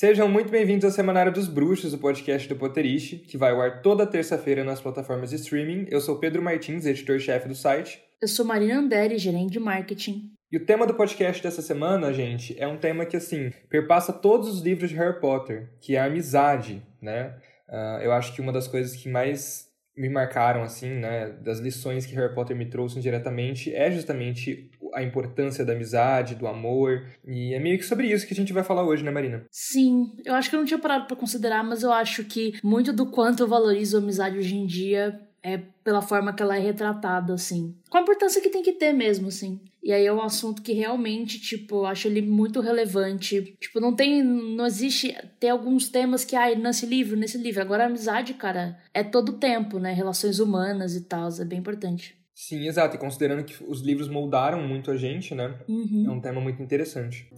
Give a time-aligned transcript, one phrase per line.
[0.00, 3.82] Sejam muito bem-vindos ao Semanário dos Bruxos, o podcast do Potterish, que vai ao ar
[3.82, 5.86] toda terça-feira nas plataformas de streaming.
[5.90, 8.00] Eu sou Pedro Martins, editor-chefe do site.
[8.22, 10.30] Eu sou Marina Anderi, gerente de marketing.
[10.52, 14.48] E o tema do podcast dessa semana, gente, é um tema que, assim, perpassa todos
[14.48, 17.34] os livros de Harry Potter, que é a amizade, né?
[17.68, 19.67] Uh, eu acho que uma das coisas que mais
[19.98, 25.02] me marcaram, assim, né, das lições que Harry Potter me trouxe diretamente, é justamente a
[25.02, 28.62] importância da amizade, do amor, e é meio que sobre isso que a gente vai
[28.62, 29.44] falar hoje, né, Marina?
[29.50, 32.92] Sim, eu acho que eu não tinha parado para considerar, mas eu acho que muito
[32.92, 36.60] do quanto eu valorizo a amizade hoje em dia é pela forma que ela é
[36.60, 37.74] retratada, assim.
[37.88, 39.60] Com a importância que tem que ter mesmo, assim.
[39.82, 43.56] E aí é um assunto que realmente, tipo, acho ele muito relevante.
[43.60, 44.22] Tipo, não tem.
[44.22, 45.16] Não existe.
[45.38, 47.62] Tem alguns temas que, ai, nesse livro, nesse livro.
[47.62, 49.92] Agora a amizade, cara, é todo tempo, né?
[49.92, 51.28] Relações humanas e tal.
[51.40, 52.16] É bem importante.
[52.34, 52.96] Sim, exato.
[52.96, 55.58] E considerando que os livros moldaram muito a gente, né?
[55.68, 56.04] Uhum.
[56.06, 57.28] É um tema muito interessante.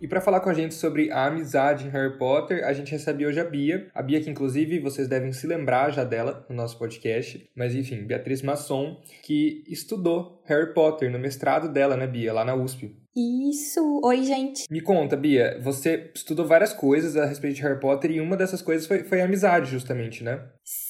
[0.00, 3.26] E para falar com a gente sobre a amizade em Harry Potter, a gente recebe
[3.26, 3.86] hoje a Bia.
[3.94, 7.46] A Bia, que inclusive vocês devem se lembrar já dela no nosso podcast.
[7.54, 12.54] Mas enfim, Beatriz Masson, que estudou Harry Potter no mestrado dela, né, Bia, lá na
[12.54, 12.96] USP.
[13.14, 14.00] Isso!
[14.02, 14.64] Oi, gente!
[14.70, 18.62] Me conta, Bia, você estudou várias coisas a respeito de Harry Potter e uma dessas
[18.62, 20.42] coisas foi, foi a amizade, justamente, né?
[20.64, 20.89] Sim,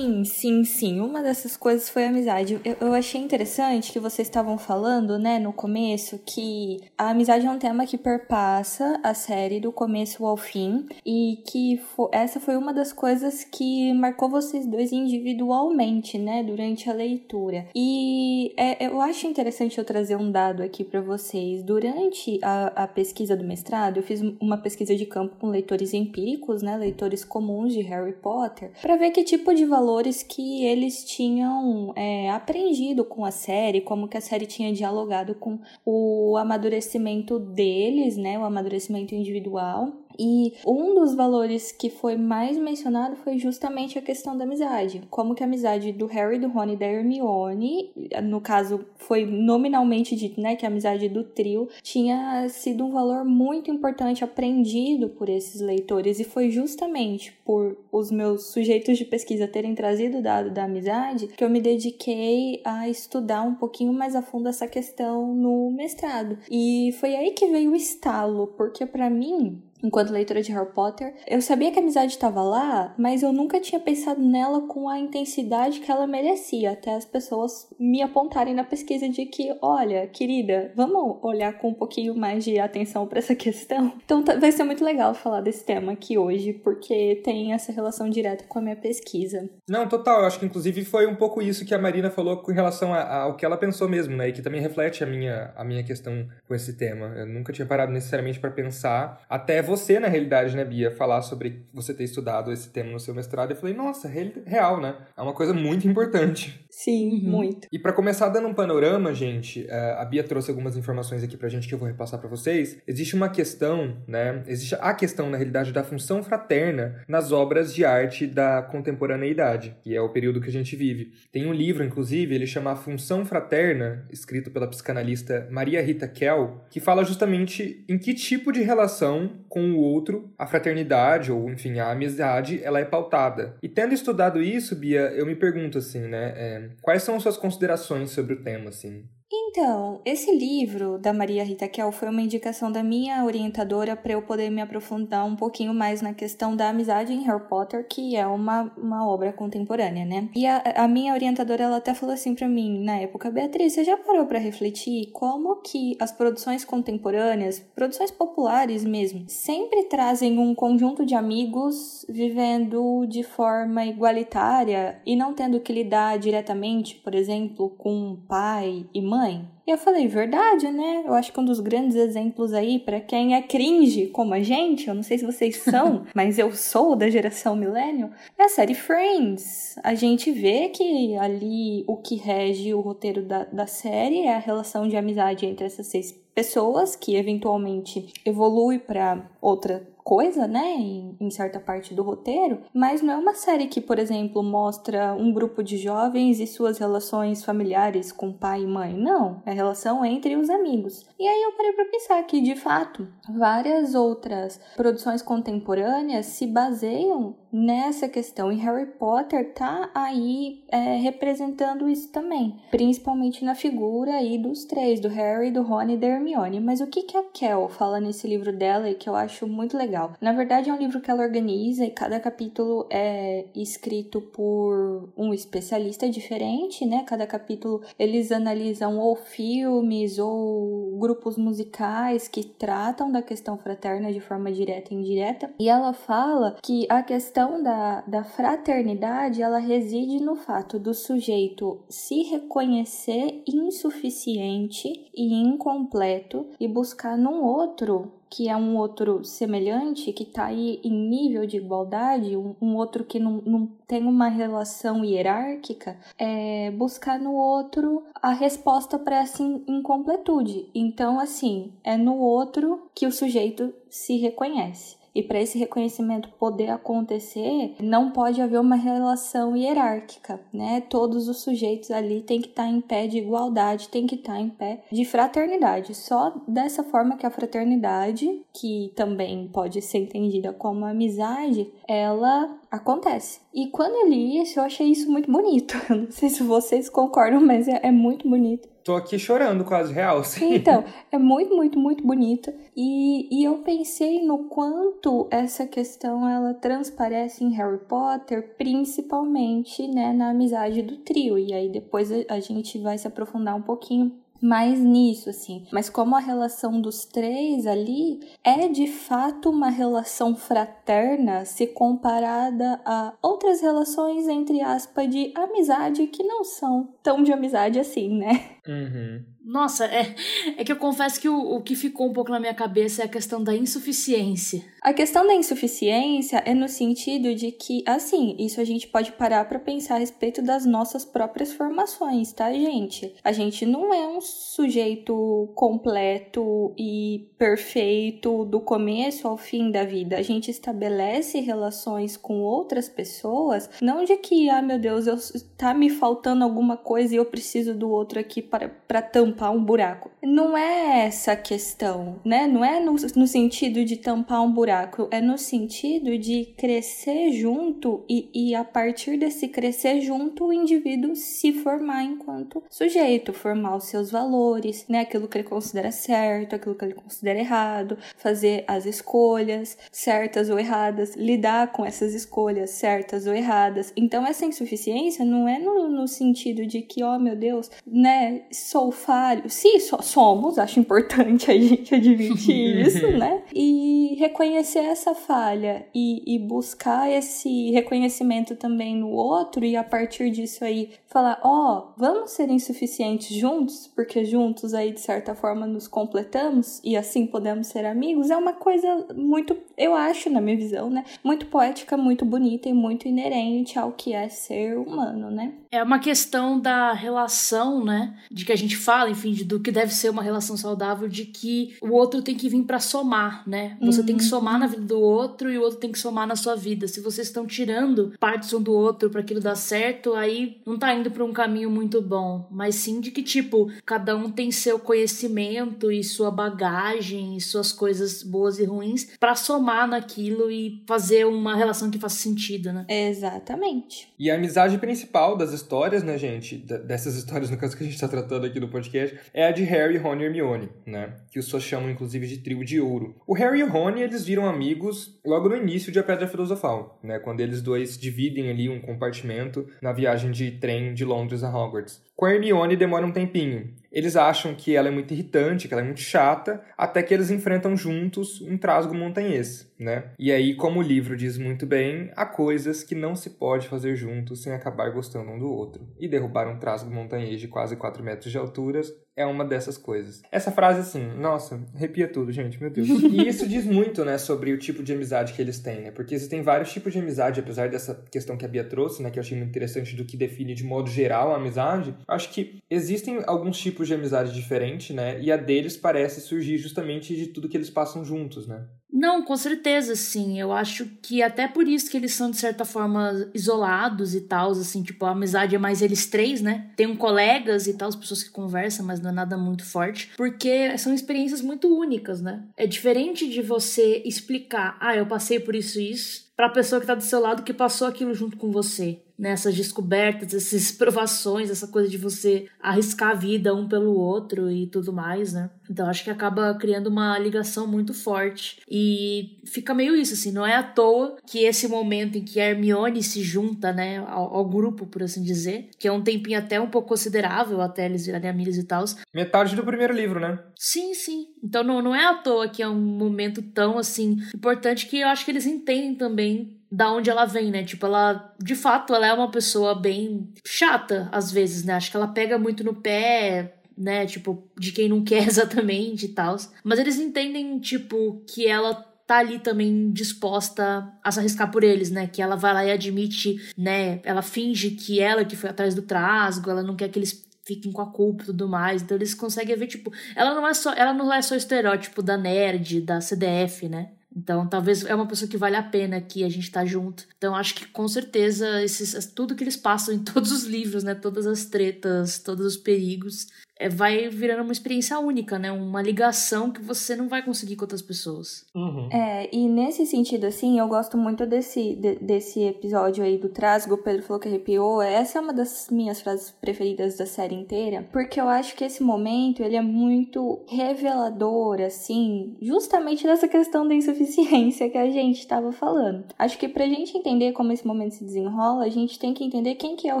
[0.24, 1.00] sim, sim.
[1.00, 2.60] Uma dessas coisas foi a amizade.
[2.64, 7.50] Eu, eu, achei interessante que vocês estavam falando, né, no começo, que a amizade é
[7.50, 12.72] um tema que perpassa a série do começo ao fim e que essa foi uma
[12.72, 17.68] das coisas que marcou vocês dois individualmente, né, durante a leitura.
[17.72, 21.62] E é, eu acho interessante eu trazer um dado aqui para vocês.
[21.62, 26.62] Durante a, a pesquisa do mestrado, eu fiz uma pesquisa de campo com leitores empíricos,
[26.62, 31.92] né, leitores comuns de Harry Potter, para ver que tipo de valores que eles tinham
[31.94, 38.16] é, aprendido com a série, como que a série tinha dialogado com o amadurecimento deles,
[38.16, 44.02] né, o amadurecimento individual e um dos valores que foi mais mencionado foi justamente a
[44.02, 45.02] questão da amizade.
[45.10, 47.90] Como que a amizade do Harry, do Rony e da Hermione,
[48.24, 53.24] no caso foi nominalmente dito, né, que a amizade do trio tinha sido um valor
[53.24, 59.46] muito importante aprendido por esses leitores e foi justamente por os meus sujeitos de pesquisa
[59.46, 64.16] terem trazido o dado da amizade que eu me dediquei a estudar um pouquinho mais
[64.16, 66.38] a fundo essa questão no mestrado.
[66.50, 71.14] E foi aí que veio o estalo, porque para mim enquanto leitora de Harry Potter.
[71.26, 74.98] Eu sabia que a amizade estava lá, mas eu nunca tinha pensado nela com a
[74.98, 80.72] intensidade que ela merecia, até as pessoas me apontarem na pesquisa de que, olha, querida,
[80.74, 83.92] vamos olhar com um pouquinho mais de atenção para essa questão.
[84.08, 88.44] Então vai ser muito legal falar desse tema aqui hoje, porque tem essa relação direta
[88.48, 89.50] com a minha pesquisa.
[89.68, 92.50] Não, total, eu acho que inclusive foi um pouco isso que a Marina falou com
[92.50, 95.82] relação ao que ela pensou mesmo, né, e que também reflete a minha a minha
[95.82, 97.06] questão com esse tema.
[97.16, 101.66] Eu nunca tinha parado necessariamente para pensar até você, na realidade, né, Bia, falar sobre
[101.72, 103.50] você ter estudado esse tema no seu mestrado.
[103.50, 104.96] Eu falei, nossa, real, né?
[105.16, 106.64] É uma coisa muito importante.
[106.70, 107.30] Sim, uhum.
[107.30, 107.68] muito.
[107.72, 111.48] E para começar dando um panorama, gente, eh, a Bia trouxe algumas informações aqui pra
[111.48, 112.78] gente que eu vou repassar para vocês.
[112.86, 114.42] Existe uma questão, né?
[114.46, 119.94] Existe a questão, na realidade, da função fraterna nas obras de arte da contemporaneidade, que
[119.94, 121.12] é o período que a gente vive.
[121.32, 126.64] Tem um livro, inclusive, ele chama A Função Fraterna, escrito pela psicanalista Maria Rita Kell,
[126.70, 131.78] que fala justamente em que tipo de relação com o outro, a fraternidade ou, enfim,
[131.78, 133.56] a amizade, ela é pautada.
[133.62, 138.10] E tendo estudado isso, Bia, eu me pergunto assim, né, é, quais são suas considerações
[138.10, 139.04] sobre o tema, assim?
[139.30, 144.22] Então, esse livro da Maria Rita Kel foi uma indicação da minha orientadora para eu
[144.22, 148.26] poder me aprofundar um pouquinho mais na questão da amizade em Harry Potter, que é
[148.26, 150.30] uma, uma obra contemporânea, né?
[150.34, 153.84] E a, a minha orientadora, ela até falou assim para mim, na época, Beatriz, você
[153.84, 160.54] já parou para refletir como que as produções contemporâneas, produções populares mesmo, sempre trazem um
[160.54, 167.68] conjunto de amigos vivendo de forma igualitária e não tendo que lidar diretamente, por exemplo,
[167.76, 169.17] com pai e mãe?
[169.18, 169.44] Mãe?
[169.66, 171.02] E eu falei, verdade, né?
[171.04, 174.88] Eu acho que um dos grandes exemplos aí para quem é cringe como a gente,
[174.88, 178.74] eu não sei se vocês são, mas eu sou da geração millennial, é a série
[178.74, 179.76] Friends.
[179.82, 184.38] A gente vê que ali o que rege o roteiro da, da série é a
[184.38, 191.14] relação de amizade entre essas seis pessoas que eventualmente evolui para outra coisa, né, em,
[191.20, 195.30] em, certa parte do roteiro, mas não é uma série que, por exemplo, mostra um
[195.30, 198.94] grupo de jovens e suas relações familiares com pai e mãe.
[198.94, 201.04] Não, é a relação entre os amigos.
[201.18, 207.36] E aí eu parei para pensar que, de fato, várias outras produções contemporâneas se baseiam
[207.52, 208.50] nessa questão.
[208.50, 215.00] E Harry Potter tá aí é, representando isso também, principalmente na figura aí dos três,
[215.00, 216.60] do Harry, do Rony e da Hermione.
[216.60, 219.76] Mas o que, que a Kel fala nesse livro dela e que eu acho muito
[219.76, 219.88] legal?
[219.88, 220.12] legal.
[220.20, 225.32] Na verdade, é um livro que ela organiza e cada capítulo é escrito por um
[225.32, 227.04] especialista diferente, né?
[227.06, 234.20] Cada capítulo eles analisam ou filmes ou grupos musicais que tratam da questão fraterna de
[234.20, 235.50] forma direta e indireta.
[235.58, 241.80] E ela fala que a questão da, da fraternidade ela reside no fato do sujeito
[241.88, 250.22] se reconhecer insuficiente e incompleto e buscar num outro que é um outro semelhante, que
[250.22, 255.04] está aí em nível de igualdade, um, um outro que não, não tem uma relação
[255.04, 260.68] hierárquica, é buscar no outro a resposta para essa incompletude.
[260.74, 264.97] Então, assim, é no outro que o sujeito se reconhece.
[265.18, 270.80] E para esse reconhecimento poder acontecer, não pode haver uma relação hierárquica, né?
[270.82, 274.34] Todos os sujeitos ali têm que estar tá em pé de igualdade, têm que estar
[274.34, 275.92] tá em pé de fraternidade.
[275.92, 283.40] Só dessa forma que a fraternidade, que também pode ser entendida como amizade, ela acontece.
[283.52, 285.74] E quando eu li isso, eu achei isso muito bonito.
[285.90, 288.68] Não sei se vocês concordam, mas é, é muito bonito.
[288.88, 290.54] Tô aqui chorando quase real, sim.
[290.54, 290.82] Então,
[291.12, 292.54] é muito, muito, muito bonita.
[292.74, 300.14] E, e eu pensei no quanto essa questão ela transparece em Harry Potter, principalmente né,
[300.14, 301.38] na amizade do trio.
[301.38, 305.66] E aí depois a, a gente vai se aprofundar um pouquinho mais nisso, assim.
[305.72, 312.80] Mas como a relação dos três ali é de fato uma relação fraterna se comparada
[312.84, 318.57] a outras relações, entre aspas, de amizade que não são tão de amizade assim, né?
[318.68, 319.24] Uhum.
[319.42, 320.14] Nossa, é,
[320.58, 323.06] é que eu confesso que o, o que ficou um pouco na minha cabeça é
[323.06, 324.62] a questão da insuficiência.
[324.82, 329.48] A questão da insuficiência é no sentido de que, assim, isso a gente pode parar
[329.48, 333.14] para pensar a respeito das nossas próprias formações, tá, gente?
[333.24, 340.18] A gente não é um sujeito completo e perfeito do começo ao fim da vida.
[340.18, 345.16] A gente estabelece relações com outras pessoas, não de que, ah, meu Deus, eu,
[345.56, 349.62] tá me faltando alguma coisa e eu preciso do outro aqui para, para tampar um
[349.62, 350.10] buraco.
[350.22, 352.46] Não é essa a questão, né?
[352.46, 358.04] Não é no, no sentido de tampar um buraco, é no sentido de crescer junto
[358.08, 363.84] e, e a partir desse crescer junto o indivíduo se formar enquanto sujeito, formar os
[363.84, 365.00] seus valores, né?
[365.00, 370.58] Aquilo que ele considera certo, aquilo que ele considera errado, fazer as escolhas certas ou
[370.58, 373.92] erradas, lidar com essas escolhas certas ou erradas.
[373.96, 378.42] Então essa insuficiência não é no, no sentido de que, ó oh, meu Deus, né,
[378.52, 379.48] sou falho.
[379.48, 383.42] Sim, so, somos, acho importante a gente admitir isso, né?
[383.54, 390.30] E reconhecer essa falha e, e buscar esse reconhecimento também no outro e a partir
[390.30, 395.66] disso aí falar, ó, oh, vamos ser insuficientes juntos, porque juntos aí de certa forma
[395.66, 400.56] nos completamos e assim podemos ser amigos, é uma coisa muito, eu acho na minha
[400.56, 405.54] visão, né, muito poética, muito bonita e muito inerente ao que é ser humano, né?
[405.70, 409.70] É uma questão da relação, né, de que a gente fala, enfim, de, do que
[409.70, 413.76] deve ser uma relação saudável, de que o outro tem que vir para somar, né?
[413.80, 414.06] Você uhum.
[414.06, 414.28] tem que uhum.
[414.28, 416.88] somar na vida do outro e o outro tem que somar na sua vida.
[416.88, 420.94] Se vocês estão tirando partes um do outro para aquilo dar certo, aí não tá
[420.94, 424.78] indo para um caminho muito bom, mas sim de que tipo, cada um tem seu
[424.78, 431.26] conhecimento e sua bagagem e suas coisas boas e ruins para somar naquilo e fazer
[431.26, 432.86] uma relação que faça sentido, né?
[432.88, 434.08] Exatamente.
[434.18, 438.00] E a amizade principal das histórias, né, gente, dessas histórias no caso que a gente
[438.00, 441.44] tá tratando aqui no podcast, é a de Harry, Rony e Hermione, né, que os
[441.44, 443.14] pessoas chamam inclusive de trio de ouro.
[443.26, 446.98] O Harry e o Rony, eles viram amigos logo no início de A Pedra Filosofal,
[447.02, 451.50] né, quando eles dois dividem ali um compartimento na viagem de trem de Londres a
[451.50, 452.07] Hogwarts.
[452.18, 453.72] Com a Hermione demora um tempinho.
[453.92, 457.30] Eles acham que ela é muito irritante, que ela é muito chata, até que eles
[457.30, 460.10] enfrentam juntos um trasgo montanhês, né?
[460.18, 463.94] E aí, como o livro diz muito bem, há coisas que não se pode fazer
[463.94, 465.86] juntos sem acabar gostando um do outro.
[465.96, 468.82] E derrubar um trasgo montanhês de quase 4 metros de altura
[469.16, 470.22] é uma dessas coisas.
[470.30, 472.88] Essa frase, assim, nossa, arrepia tudo, gente, meu Deus.
[473.08, 475.90] E isso diz muito, né, sobre o tipo de amizade que eles têm, né?
[475.90, 479.18] Porque existem vários tipos de amizade, apesar dessa questão que a Bia trouxe, né, que
[479.18, 481.96] eu achei muito interessante do que define de modo geral a amizade.
[482.08, 485.20] Acho que existem alguns tipos de amizade diferentes, né?
[485.20, 488.68] E a deles parece surgir justamente de tudo que eles passam juntos, né?
[488.90, 490.40] Não, com certeza, sim.
[490.40, 494.52] Eu acho que até por isso que eles são, de certa forma, isolados e tal,
[494.52, 496.70] assim, tipo, a amizade é mais eles três, né?
[496.74, 500.10] Tem um colegas e tal, as pessoas que conversam, mas não é nada muito forte,
[500.16, 502.44] porque são experiências muito únicas, né?
[502.56, 506.86] É diferente de você explicar, ah, eu passei por isso e isso, pra pessoa que
[506.86, 511.66] tá do seu lado que passou aquilo junto com você nessas descobertas, essas provações, essa
[511.66, 515.50] coisa de você arriscar a vida um pelo outro e tudo mais, né?
[515.70, 518.60] Então acho que acaba criando uma ligação muito forte.
[518.68, 522.50] E fica meio isso, assim, não é à toa que esse momento em que a
[522.50, 526.60] Hermione se junta, né, ao, ao grupo, por assim dizer, que é um tempinho até
[526.60, 528.84] um pouco considerável até eles virarem amigos e tal.
[529.14, 530.38] Metade do primeiro livro, né?
[530.56, 531.26] Sim, sim.
[531.42, 535.08] Então não, não é à toa que é um momento tão, assim, importante que eu
[535.08, 537.64] acho que eles entendem também da onde ela vem, né?
[537.64, 541.74] Tipo, ela, de fato, ela é uma pessoa bem chata às vezes, né?
[541.74, 544.04] Acho que ela pega muito no pé, né?
[544.06, 546.36] Tipo, de quem não quer exatamente e tal.
[546.64, 548.74] Mas eles entendem, tipo, que ela
[549.06, 552.06] tá ali também disposta a se arriscar por eles, né?
[552.06, 554.00] Que ela vai lá e admite, né?
[554.04, 557.72] Ela finge que ela que foi atrás do trasgo, ela não quer que eles fiquem
[557.72, 558.82] com a culpa e tudo mais.
[558.82, 562.18] Então eles conseguem ver, tipo, ela não é só, ela não é só estereótipo da
[562.18, 563.92] nerd, da CDF, né?
[564.14, 567.06] Então, talvez é uma pessoa que vale a pena que a gente tá junto.
[567.16, 570.94] Então, acho que com certeza esses, tudo que eles passam em todos os livros, né,
[570.94, 575.50] todas as tretas, todos os perigos, é, vai virando uma experiência única, né?
[575.50, 578.46] Uma ligação que você não vai conseguir com outras pessoas.
[578.54, 578.88] Uhum.
[578.92, 583.74] É, e nesse sentido, assim, eu gosto muito desse, de, desse episódio aí do Trasgo,
[583.74, 584.80] o Pedro falou que arrepiou.
[584.80, 588.82] Essa é uma das minhas frases preferidas da série inteira, porque eu acho que esse
[588.82, 595.50] momento, ele é muito revelador, assim, justamente nessa questão da insuficiência que a gente estava
[595.52, 596.04] falando.
[596.18, 599.56] Acho que pra gente entender como esse momento se desenrola, a gente tem que entender
[599.56, 600.00] quem que é o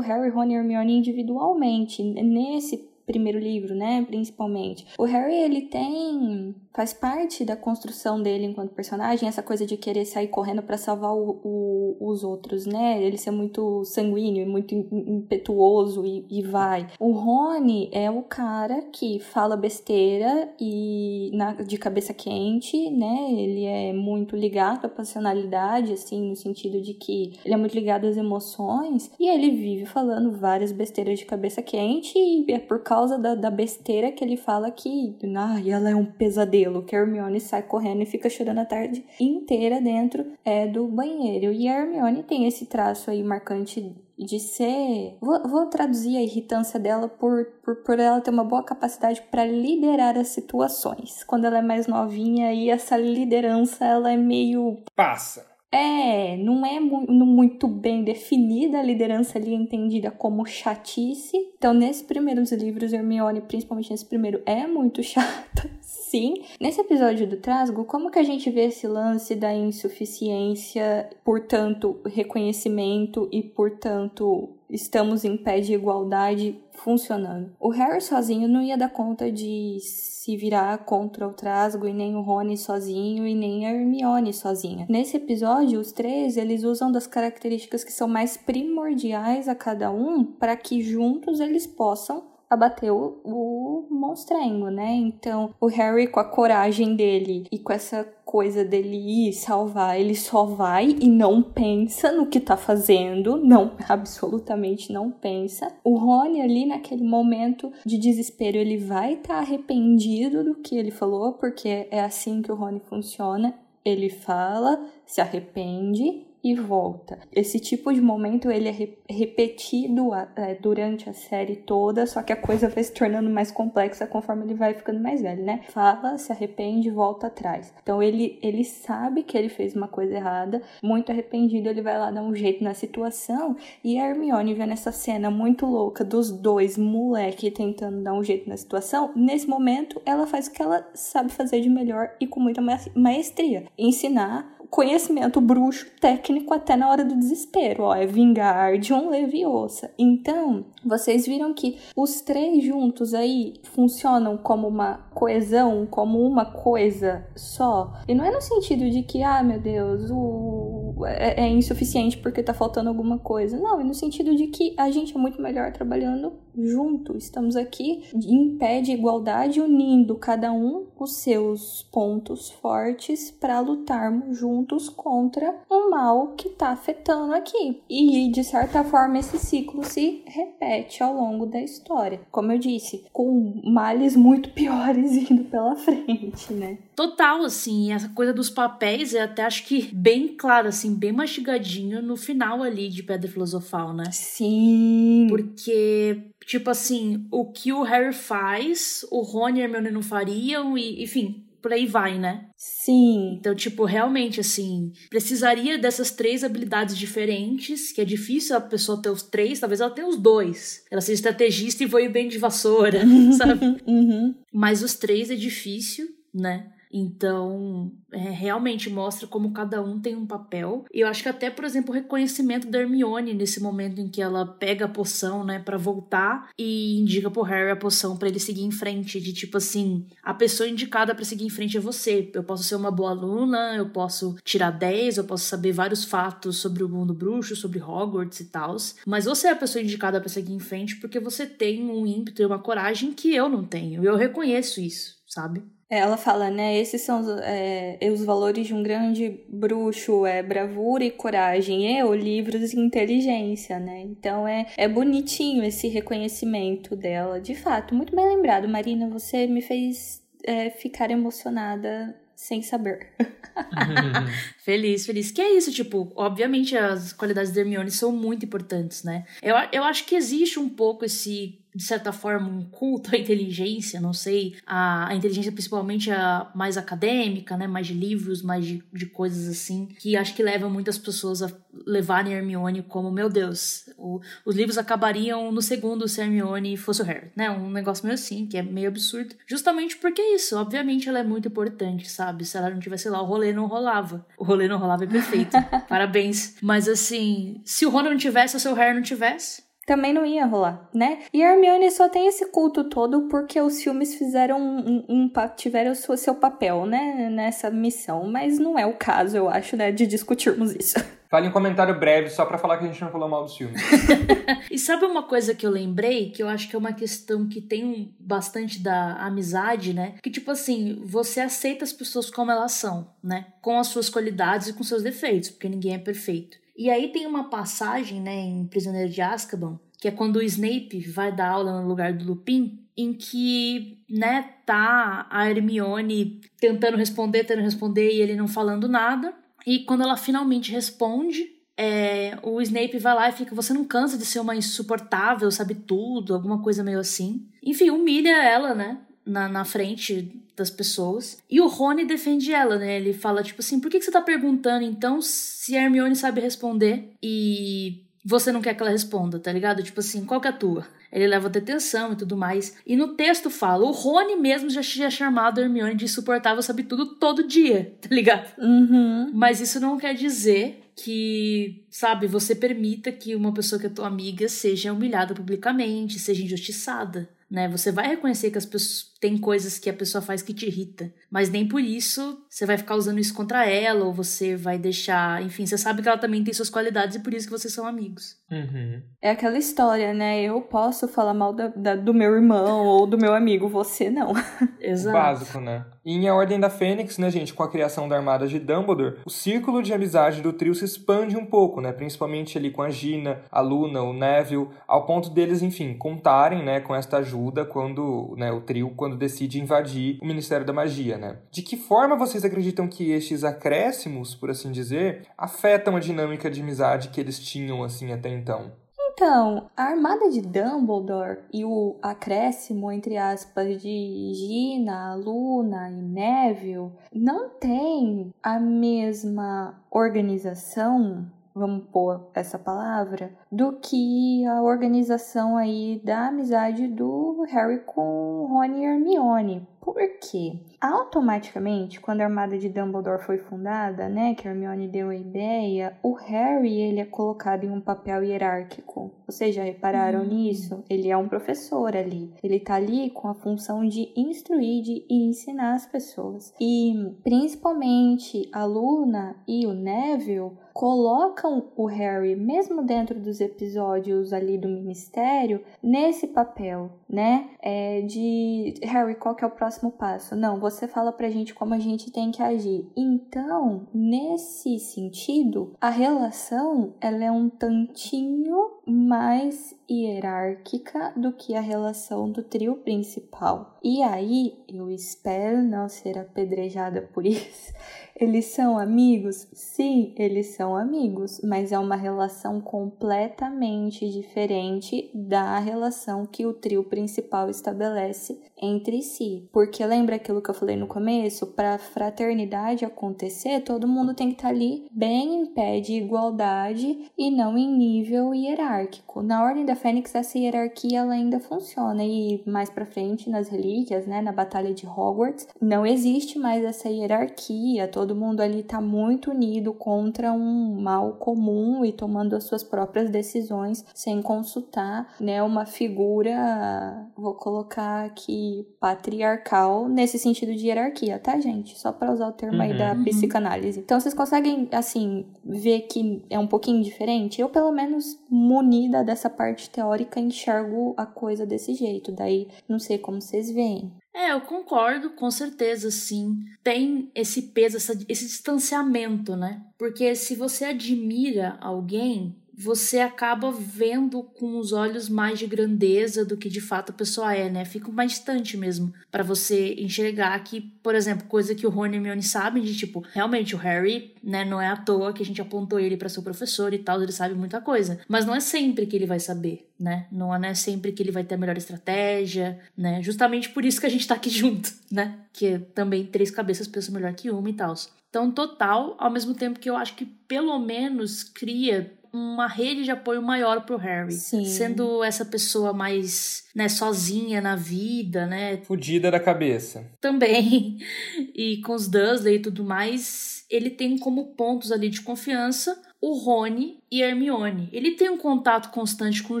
[0.00, 2.02] Harry, Ron e Hermione individualmente.
[2.02, 4.86] Nesse primeiro livro, né, principalmente.
[4.98, 10.04] O Harry, ele tem faz parte da construção dele enquanto personagem, essa coisa de querer
[10.04, 13.02] sair correndo para salvar o, o, os outros, né?
[13.02, 16.86] Ele ser muito sanguíneo, muito impetuoso e, e, vai.
[17.00, 23.26] O Rony é o cara que fala besteira e na, de cabeça quente, né?
[23.32, 28.06] Ele é muito ligado à passionalidade, assim, no sentido de que ele é muito ligado
[28.06, 33.18] às emoções e ele vive falando várias besteiras de cabeça quente e é por causa
[33.18, 37.00] da, da besteira que ele fala que, ah, ela é um pesadelo cabelo, que a
[37.00, 41.52] Hermione sai correndo e fica chorando a tarde inteira dentro é, do banheiro.
[41.52, 45.16] E a Hermione tem esse traço aí marcante de ser.
[45.20, 49.44] Vou, vou, traduzir a irritância dela por, por, por ela ter uma boa capacidade para
[49.44, 51.24] liderar as situações.
[51.24, 54.78] Quando ela é mais novinha e essa liderança ela é meio.
[54.94, 55.48] Passa.
[55.70, 61.36] É, não é muito bem definida a liderança ali entendida como chatice.
[61.58, 65.70] Então, nesses primeiros livros, Hermione, principalmente nesse primeiro, é muito chata,
[66.08, 66.42] sim.
[66.60, 73.28] Nesse episódio do Trasgo, como que a gente vê esse lance da insuficiência, portanto, reconhecimento
[73.30, 77.52] e, portanto, estamos em pé de igualdade funcionando.
[77.58, 82.14] O Harry sozinho não ia dar conta de se virar contra o Trasgo e nem
[82.16, 84.86] o Rony sozinho e nem a Hermione sozinha.
[84.88, 90.24] Nesse episódio, os três eles usam das características que são mais primordiais a cada um
[90.24, 94.94] para que juntos eles possam abater o, o monstrengo, né?
[94.94, 100.14] Então, o Harry, com a coragem dele e com essa coisa dele ir salvar, ele
[100.14, 105.72] só vai e não pensa no que tá fazendo, não, absolutamente não pensa.
[105.82, 110.90] O Rony ali naquele momento de desespero, ele vai estar tá arrependido do que ele
[110.90, 113.54] falou, porque é assim que o Rony funciona.
[113.84, 117.18] Ele fala, se arrepende e volta.
[117.32, 122.32] Esse tipo de momento ele é re repetido é, durante a série toda, só que
[122.32, 125.60] a coisa vai se tornando mais complexa conforme ele vai ficando mais velho, né?
[125.68, 127.72] Fala, se arrepende, volta atrás.
[127.82, 132.10] Então ele ele sabe que ele fez uma coisa errada, muito arrependido, ele vai lá
[132.10, 136.76] dar um jeito na situação e a Hermione vendo essa cena muito louca dos dois
[136.76, 141.32] moleque tentando dar um jeito na situação, nesse momento ela faz o que ela sabe
[141.32, 142.62] fazer de melhor e com muita
[142.94, 149.90] maestria, ensinar conhecimento bruxo técnico até na hora do desespero, ó, é Vingardium Leviosa.
[149.98, 157.26] Então, vocês viram que os três juntos aí funcionam como uma coesão, como uma coisa
[157.36, 157.92] só.
[158.06, 161.04] E não é no sentido de que, ah, meu Deus, o...
[161.06, 163.58] é, é insuficiente porque tá faltando alguma coisa.
[163.58, 166.32] Não, é no sentido de que a gente é muito melhor trabalhando
[166.66, 167.16] junto.
[167.16, 174.38] Estamos aqui em pé de igualdade, unindo cada um os seus pontos fortes para lutarmos
[174.38, 177.82] juntos contra o mal que está afetando aqui.
[177.88, 182.20] E de certa forma esse ciclo se repete ao longo da história.
[182.30, 186.78] Como eu disse, com males muito piores indo pela frente, né?
[186.98, 192.02] Total, assim, essa coisa dos papéis é até acho que bem claro, assim, bem mastigadinho
[192.02, 194.02] no final ali de Pedra Filosofal, né?
[194.10, 195.28] Sim.
[195.28, 200.76] Porque, tipo assim, o que o Harry faz, o Rony e a Hermione não fariam,
[200.76, 202.48] e, enfim, por aí vai, né?
[202.56, 203.36] Sim.
[203.38, 209.10] Então, tipo, realmente, assim, precisaria dessas três habilidades diferentes, que é difícil a pessoa ter
[209.10, 210.82] os três, talvez ela tenha os dois.
[210.90, 213.02] Ela seja estrategista e voe bem de vassoura,
[213.38, 213.80] sabe?
[213.86, 214.34] Uhum.
[214.52, 216.72] Mas os três é difícil, né?
[216.92, 220.84] Então, é, realmente mostra como cada um tem um papel.
[220.92, 224.22] E eu acho que até, por exemplo, o reconhecimento da Hermione nesse momento em que
[224.22, 228.40] ela pega a poção, né, para voltar e indica pro Harry a poção para ele
[228.40, 232.30] seguir em frente, de tipo assim, a pessoa indicada para seguir em frente é você.
[232.32, 236.58] Eu posso ser uma boa aluna, eu posso tirar 10, eu posso saber vários fatos
[236.58, 238.68] sobre o mundo bruxo, sobre Hogwarts e tal,
[239.06, 242.42] mas você é a pessoa indicada para seguir em frente porque você tem um ímpeto
[242.42, 244.04] e uma coragem que eu não tenho.
[244.04, 245.62] Eu reconheço isso, sabe?
[245.90, 246.76] Ela fala, né?
[246.76, 251.98] Esses são os, é, os valores de um grande bruxo: é bravura e coragem.
[251.98, 254.02] Eu, livros e inteligência, né?
[254.02, 257.40] Então é, é bonitinho esse reconhecimento dela.
[257.40, 259.08] De fato, muito bem lembrado, Marina.
[259.08, 263.10] Você me fez é, ficar emocionada sem saber.
[264.62, 265.32] feliz, feliz.
[265.32, 269.24] Que é isso, tipo, obviamente as qualidades da Hermione são muito importantes, né?
[269.42, 274.00] Eu, eu acho que existe um pouco esse de certa forma, um culto à inteligência,
[274.00, 278.82] não sei, a, a inteligência principalmente a mais acadêmica, né, mais de livros, mais de,
[278.92, 281.52] de coisas assim, que acho que leva muitas pessoas a
[281.86, 287.04] levarem Hermione como, meu Deus, o, os livros acabariam no segundo se Hermione fosse o
[287.04, 291.08] Harry, né, um negócio meio assim, que é meio absurdo, justamente porque é isso, obviamente
[291.08, 294.42] ela é muito importante, sabe, se ela não tivesse lá, o rolê não rolava, o
[294.42, 295.56] rolê não rolava é perfeito,
[295.88, 300.12] parabéns, mas assim, se o Ron não tivesse ou se o Harry não tivesse, também
[300.12, 301.20] não ia rolar, né?
[301.32, 305.32] E a Hermione só tem esse culto todo porque os filmes fizeram um, um, um
[305.56, 309.78] tiveram o seu, seu papel, né, nessa missão, mas não é o caso, eu acho,
[309.78, 311.02] né, de discutirmos isso.
[311.30, 313.80] Fale um comentário breve só para falar que a gente não falou mal dos filmes.
[314.70, 317.60] e sabe uma coisa que eu lembrei, que eu acho que é uma questão que
[317.60, 320.14] tem bastante da amizade, né?
[320.22, 323.46] Que tipo assim, você aceita as pessoas como elas são, né?
[323.60, 326.56] Com as suas qualidades e com seus defeitos, porque ninguém é perfeito.
[326.78, 331.00] E aí tem uma passagem, né, em Prisioneiro de Azkaban, que é quando o Snape
[331.10, 337.42] vai dar aula no lugar do Lupin, em que, né, tá a Hermione tentando responder,
[337.42, 339.34] tentando responder e ele não falando nada.
[339.66, 344.16] E quando ela finalmente responde, é, o Snape vai lá e fica: Você não cansa
[344.16, 347.48] de ser uma insuportável, sabe tudo, alguma coisa meio assim.
[347.62, 349.00] Enfim, humilha ela, né?
[349.28, 351.38] Na, na frente das pessoas.
[351.50, 352.96] E o Rony defende ela, né?
[352.96, 356.40] Ele fala, tipo assim, por que, que você tá perguntando então se a Hermione sabe
[356.40, 359.82] responder e você não quer que ela responda, tá ligado?
[359.82, 360.86] Tipo assim, qual que é a tua?
[361.10, 362.76] Ele leva detenção e tudo mais.
[362.86, 366.82] E no texto fala, o Rony mesmo já tinha chamado a Hermione de insuportável, sabe
[366.82, 368.52] tudo, todo dia, tá ligado?
[368.58, 369.30] Uhum.
[369.32, 374.08] Mas isso não quer dizer que, sabe, você permita que uma pessoa que é tua
[374.08, 377.68] amiga seja humilhada publicamente, seja injustiçada né?
[377.68, 381.12] Você vai reconhecer que as pessoas tem coisas que a pessoa faz que te irrita,
[381.30, 385.42] mas nem por isso você vai ficar usando isso contra ela ou você vai deixar,
[385.42, 387.86] enfim, você sabe que ela também tem suas qualidades e por isso que vocês são
[387.86, 388.36] amigos.
[388.50, 389.02] Uhum.
[389.20, 390.40] É aquela história, né?
[390.40, 394.32] Eu posso falar mal da, da, do meu irmão ou do meu amigo, você não.
[394.80, 395.12] Exato.
[395.12, 395.84] Básico, né?
[396.04, 399.18] E em A Ordem da Fênix, né, gente, com a criação da Armada de Dumbledore,
[399.26, 401.92] o círculo de amizade do trio se expande um pouco, né?
[401.92, 406.80] Principalmente ali com a Gina, a Luna, o Neville, ao ponto deles, enfim, contarem, né,
[406.80, 411.36] com esta ajuda quando, né, o trio quando decide invadir o Ministério da Magia, né?
[411.50, 416.62] De que forma vocês acreditam que estes acréscimos, por assim dizer, afetam a dinâmica de
[416.62, 418.72] amizade que eles tinham assim até então?
[419.12, 426.92] Então, a armada de Dumbledore e o acréscimo, entre aspas, de Gina, Luna e Neville
[427.12, 431.26] não tem a mesma organização
[431.58, 438.80] vamos pôr essa palavra, do que a organização aí da amizade do Harry com Rony
[438.80, 439.68] e Hermione.
[439.80, 440.58] Por quê?
[440.80, 446.12] Automaticamente, quando a Armada de Dumbledore foi fundada, né, que Hermione deu a ideia, o
[446.12, 449.10] Harry ele é colocado em um papel hierárquico.
[449.26, 450.28] Vocês já repararam uhum.
[450.28, 450.84] nisso?
[450.88, 452.32] Ele é um professor ali.
[452.42, 456.54] Ele tá ali com a função de instruir, de ensinar as pessoas.
[456.60, 464.56] E principalmente a Luna e o Neville colocam o Harry, mesmo dentro dos episódios ali
[464.56, 467.50] do Ministério, nesse papel, né?
[467.60, 470.36] É de Harry, qual que é o próximo passo?
[470.36, 472.86] Não, você fala pra gente como a gente tem que agir.
[472.96, 482.30] Então, nesse sentido, a relação ela é um tantinho mais hierárquica do que a relação
[482.30, 483.78] do trio principal.
[483.82, 487.72] E aí, eu espero não ser apedrejada por isso.
[488.20, 489.46] Eles são amigos?
[489.52, 496.82] Sim, eles são amigos, mas é uma relação completamente diferente da relação que o trio
[496.82, 499.48] principal estabelece entre si.
[499.52, 501.46] Porque lembra aquilo que eu falei no começo?
[501.46, 507.10] Para fraternidade acontecer, todo mundo tem que estar tá ali bem em pé de igualdade
[507.16, 509.22] e não em nível hierárquico.
[509.22, 514.06] Na Ordem da Fênix, essa hierarquia ela ainda funciona e mais para frente nas relíquias,
[514.06, 517.86] né, na Batalha de Hogwarts, não existe mais essa hierarquia.
[517.86, 522.62] Todo todo mundo ali está muito unido contra um mal comum e tomando as suas
[522.64, 531.18] próprias decisões sem consultar, né, uma figura, vou colocar aqui patriarcal nesse sentido de hierarquia,
[531.18, 531.78] tá, gente?
[531.78, 533.04] Só para usar o termo uhum, aí da uhum.
[533.04, 533.80] psicanálise.
[533.80, 537.42] Então vocês conseguem assim ver que é um pouquinho diferente?
[537.42, 542.10] Eu pelo menos munida dessa parte teórica enxergo a coisa desse jeito.
[542.10, 543.92] Daí não sei como vocês veem.
[544.18, 546.44] É, eu concordo, com certeza, sim.
[546.64, 549.64] Tem esse peso, essa, esse distanciamento, né?
[549.78, 556.36] Porque se você admira alguém, você acaba vendo com os olhos mais de grandeza do
[556.36, 557.64] que de fato a pessoa é, né?
[557.64, 561.94] Fica mais distante mesmo para você enxergar que, por exemplo, coisa que o Rony e
[561.94, 565.24] a Hermione sabem de tipo, realmente o Harry, né, não é à toa que a
[565.24, 568.40] gente apontou ele para ser professor e tal, ele sabe muita coisa, mas não é
[568.40, 570.08] sempre que ele vai saber, né?
[570.10, 573.00] Não é sempre que ele vai ter a melhor estratégia, né?
[573.04, 575.20] Justamente por isso que a gente tá aqui junto, né?
[575.32, 577.72] Que também três cabeças pensam melhor que uma e tal.
[578.08, 582.90] Então, total, ao mesmo tempo que eu acho que pelo menos cria uma rede de
[582.90, 584.12] apoio maior pro Harry.
[584.12, 584.44] Sim.
[584.44, 588.58] Sendo essa pessoa mais, né, sozinha na vida, né?
[588.58, 589.90] Fudida da cabeça.
[590.00, 590.78] Também.
[591.34, 596.14] E com os Dursley e tudo mais, ele tem como pontos ali de confiança o
[596.14, 597.68] Rony e a Hermione.
[597.72, 599.40] Ele tem um contato constante com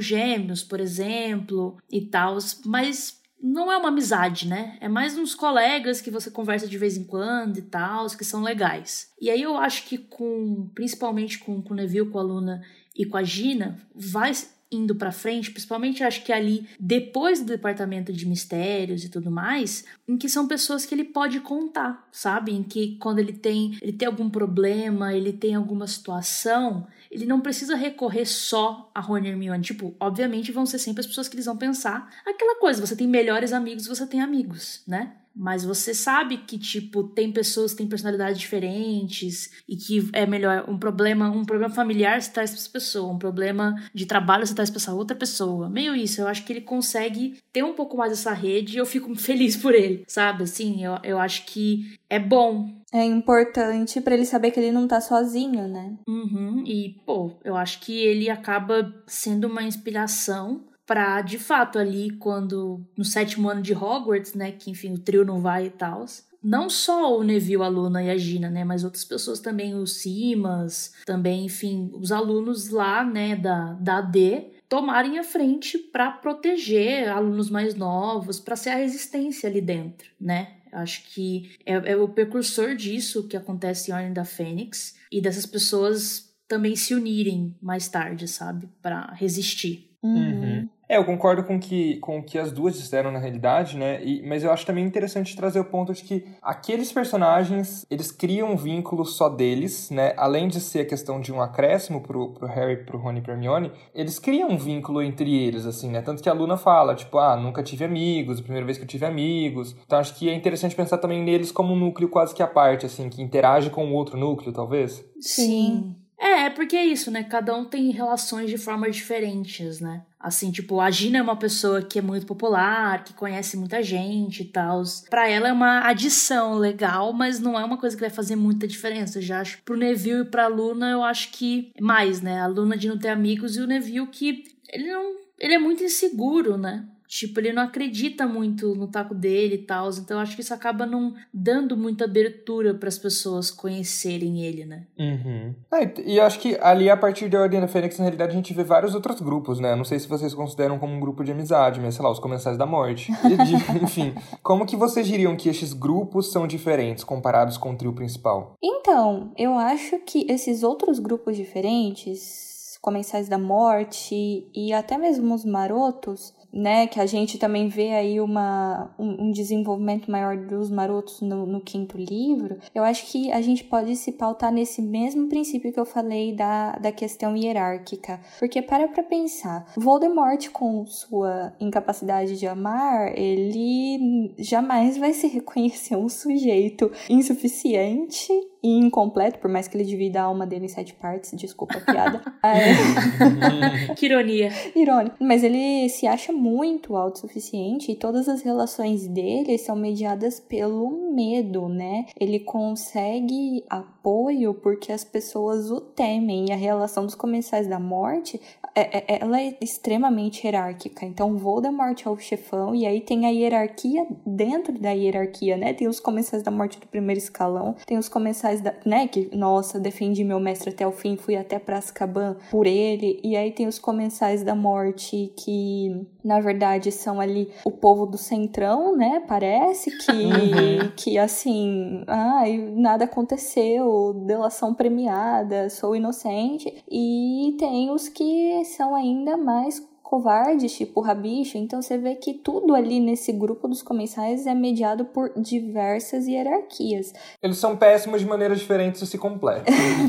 [0.00, 4.76] gêmeos, por exemplo, e tal, mas não é uma amizade, né?
[4.80, 8.42] É mais uns colegas que você conversa de vez em quando e tal, que são
[8.42, 9.12] legais.
[9.20, 12.62] E aí eu acho que com, principalmente com, com o Neville, com a Luna
[12.96, 14.32] e com a Gina, vai
[14.70, 19.84] indo para frente, principalmente acho que ali depois do departamento de mistérios e tudo mais,
[20.06, 22.52] em que são pessoas que ele pode contar, sabe?
[22.52, 27.40] Em que quando ele tem, ele tem algum problema, ele tem alguma situação, ele não
[27.40, 29.62] precisa recorrer só a Rony e Hermione.
[29.62, 33.06] Tipo, obviamente vão ser sempre as pessoas que eles vão pensar aquela coisa, você tem
[33.06, 35.12] melhores amigos, você tem amigos, né?
[35.38, 40.64] Mas você sabe que, tipo, tem pessoas que têm personalidades diferentes e que é melhor
[40.68, 44.54] um problema, um problema familiar você traz pra essa pessoa, um problema de trabalho você
[44.54, 45.70] traz pra essa outra pessoa.
[45.70, 48.86] Meio isso, eu acho que ele consegue ter um pouco mais essa rede e eu
[48.86, 50.42] fico feliz por ele, sabe?
[50.42, 54.88] Assim, eu, eu acho que é bom é importante para ele saber que ele não
[54.88, 55.94] tá sozinho, né?
[56.08, 56.64] Uhum.
[56.66, 62.82] E, pô, eu acho que ele acaba sendo uma inspiração para de fato ali quando
[62.96, 66.06] no sétimo ano de Hogwarts, né, que enfim o trio não vai e tal,
[66.42, 69.98] não só o Neville, a Luna e a Gina, né, mas outras pessoas também, os
[69.98, 77.08] Simas, também, enfim, os alunos lá, né, da, da AD, tomarem a frente para proteger
[77.08, 80.54] alunos mais novos, para ser a resistência ali dentro, né?
[80.72, 85.46] Acho que é, é, o precursor disso que acontece em Ordem da Fênix e dessas
[85.46, 88.68] pessoas também se unirem mais tarde, sabe?
[88.82, 89.90] para resistir.
[90.02, 90.68] Uhum.
[90.88, 94.02] É, eu concordo com que, com o que as duas disseram na realidade, né?
[94.02, 98.52] E, mas eu acho também interessante trazer o ponto de que aqueles personagens, eles criam
[98.52, 100.14] um vínculo só deles, né?
[100.16, 103.32] Além de ser a questão de um acréscimo pro, pro Harry, pro Rony e pro
[103.32, 106.00] Hermione, eles criam um vínculo entre eles, assim, né?
[106.00, 108.88] Tanto que a Luna fala, tipo, ah, nunca tive amigos, a primeira vez que eu
[108.88, 109.76] tive amigos.
[109.84, 112.86] Então acho que é interessante pensar também neles como um núcleo quase que à parte,
[112.86, 115.04] assim, que interage com o outro núcleo, talvez.
[115.20, 115.94] Sim.
[116.18, 117.22] É, é porque é isso, né?
[117.22, 120.02] Cada um tem relações de formas diferentes, né?
[120.18, 124.42] Assim, tipo, a Gina é uma pessoa que é muito popular, que conhece muita gente
[124.42, 124.82] e tal.
[125.08, 128.66] Pra ela é uma adição legal, mas não é uma coisa que vai fazer muita
[128.66, 129.18] diferença.
[129.18, 132.40] Eu já acho pro Neville e pra Luna, eu acho que mais, né?
[132.40, 135.16] A Luna de não ter amigos e o Neville que ele não.
[135.38, 136.84] Ele é muito inseguro, né?
[137.08, 139.88] Tipo, ele não acredita muito no taco dele e tal.
[139.88, 144.86] Então, acho que isso acaba não dando muita abertura para as pessoas conhecerem ele, né?
[144.98, 145.54] Uhum.
[145.72, 148.34] É, e eu acho que ali, a partir da Ordem da Fênix, na realidade, a
[148.34, 149.74] gente vê vários outros grupos, né?
[149.74, 152.58] Não sei se vocês consideram como um grupo de amizade, mas sei lá, os Comensais
[152.58, 153.10] da Morte.
[153.38, 157.94] De, enfim, como que vocês diriam que esses grupos são diferentes comparados com o trio
[157.94, 158.54] principal?
[158.62, 165.44] Então, eu acho que esses outros grupos diferentes comensais da morte e até mesmo os
[165.44, 171.20] marotos, né, que a gente também vê aí uma, um, um desenvolvimento maior dos marotos
[171.20, 175.72] no, no, quinto livro, eu acho que a gente pode se pautar nesse mesmo princípio
[175.72, 178.20] que eu falei da, da questão hierárquica.
[178.38, 185.96] Porque para pra pensar, Voldemort com sua incapacidade de amar, ele jamais vai se reconhecer
[185.96, 188.32] um sujeito insuficiente
[188.62, 191.80] e incompleto, por mais que ele divida a alma dele em sete partes, desculpa a
[191.80, 192.22] piada.
[192.42, 193.94] é...
[193.94, 194.50] que ironia.
[194.74, 195.16] Irônico.
[195.20, 201.68] Mas ele se acha muito autossuficiente e todas as relações dele são mediadas pelo medo,
[201.68, 202.06] né?
[202.18, 208.40] Ele consegue apoio porque as pessoas o temem e a relação dos comensais da morte
[208.80, 211.04] é, é, ela é extremamente hierárquica.
[211.04, 215.72] Então, Voldemort é o chefão e aí tem a hierarquia dentro da hierarquia, né?
[215.72, 219.80] Tem os comensais da morte do primeiro escalão, tem os comensais da, né, que nossa,
[219.80, 223.66] defendi meu mestre até o fim, fui até para Azkaban por ele, e aí tem
[223.66, 229.22] os comensais da morte que na verdade são ali o povo do centrão, né?
[229.26, 230.92] Parece que uhum.
[230.96, 239.36] que assim, ai, nada aconteceu, delação premiada, sou inocente, e tem os que são ainda
[239.36, 241.58] mais covardes, tipo rabicho.
[241.58, 247.12] Então você vê que tudo ali nesse grupo dos comensais é mediado por diversas hierarquias.
[247.42, 249.66] Eles são péssimos de maneiras diferentes e se completam.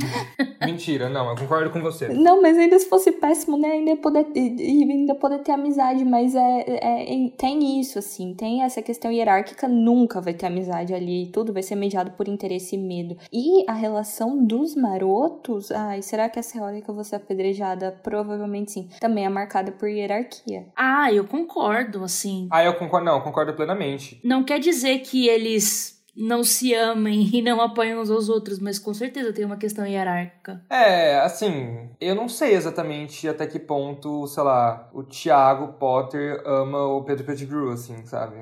[0.66, 2.08] Mentira, não, eu concordo com você.
[2.08, 3.72] Não, mas ainda se fosse péssimo, né?
[3.72, 8.82] Ainda poder, ainda poder ter amizade, mas é, é, é, tem isso, assim, tem essa
[8.82, 13.18] questão hierárquica, nunca vai ter amizade ali, tudo vai ser mediado por interesse e medo.
[13.34, 17.04] E a relação dos marotos, ai, será que essa é a hora que eu vou
[17.04, 17.92] ser apedrejada?
[18.02, 18.90] Provavelmente sim.
[19.02, 20.68] Também é marcada por hierarquia.
[20.76, 22.48] Ah, eu concordo, assim.
[22.52, 24.20] Ah, eu concordo, não, eu concordo plenamente.
[24.24, 28.78] Não quer dizer que eles não se amem e não apoiam uns aos outros, mas
[28.78, 30.62] com certeza tem uma questão hierárquica.
[30.70, 36.86] É, assim, eu não sei exatamente até que ponto, sei lá, o Thiago Potter ama
[36.86, 38.36] o Pedro Pettigrew, assim, sabe?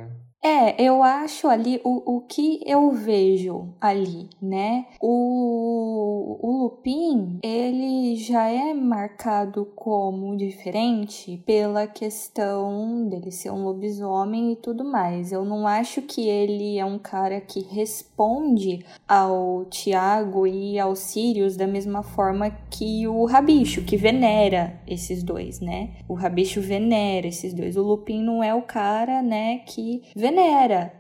[0.48, 4.86] É, eu acho ali o, o que eu vejo ali, né?
[5.02, 14.54] O, o Lupin, ele já é marcado como diferente pela questão dele ser um lobisomem
[14.54, 15.34] e tudo mais.
[15.34, 21.58] Eu não acho que ele é um cara que responde ao Tiago e ao Sirius
[21.58, 25.90] da mesma forma que o Rabicho, que venera esses dois, né?
[26.08, 27.76] O Rabicho venera esses dois.
[27.76, 30.37] O Lupin não é o cara, né, que venera.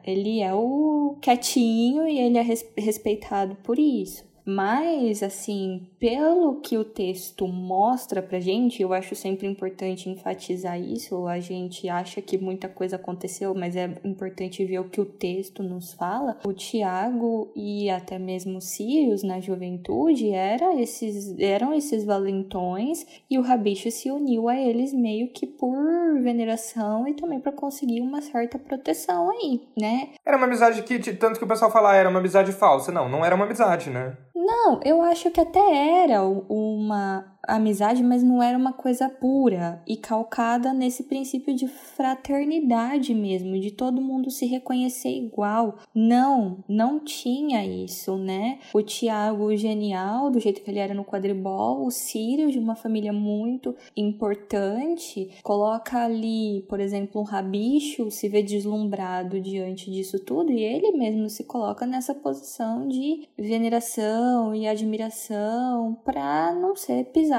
[0.03, 4.26] Ele é o quietinho e ele é respeitado por isso.
[4.49, 11.27] Mas, assim, pelo que o texto mostra pra gente, eu acho sempre importante enfatizar isso.
[11.27, 15.61] A gente acha que muita coisa aconteceu, mas é importante ver o que o texto
[15.61, 16.37] nos fala.
[16.45, 23.41] O Tiago e até mesmo Sirius na juventude era esses, eram esses valentões e o
[23.41, 28.57] Rabicho se uniu a eles meio que por veneração e também para conseguir uma certa
[28.57, 30.11] proteção aí, né?
[30.25, 32.93] Era uma amizade que, tanto que o pessoal fala, ah, era uma amizade falsa.
[32.93, 34.15] Não, não era uma amizade, né?
[34.47, 39.95] Não, eu acho que até era uma amizade, mas não era uma coisa pura e
[39.95, 45.77] calcada nesse princípio de fraternidade mesmo, de todo mundo se reconhecer igual.
[45.95, 48.59] Não, não tinha isso, né?
[48.73, 53.13] O Tiago genial, do jeito que ele era no quadribol, o Sírio de uma família
[53.13, 60.61] muito importante, coloca ali, por exemplo, um rabicho, se vê deslumbrado diante disso tudo e
[60.61, 67.36] ele mesmo se coloca nessa posição de veneração e admiração para não ser pisado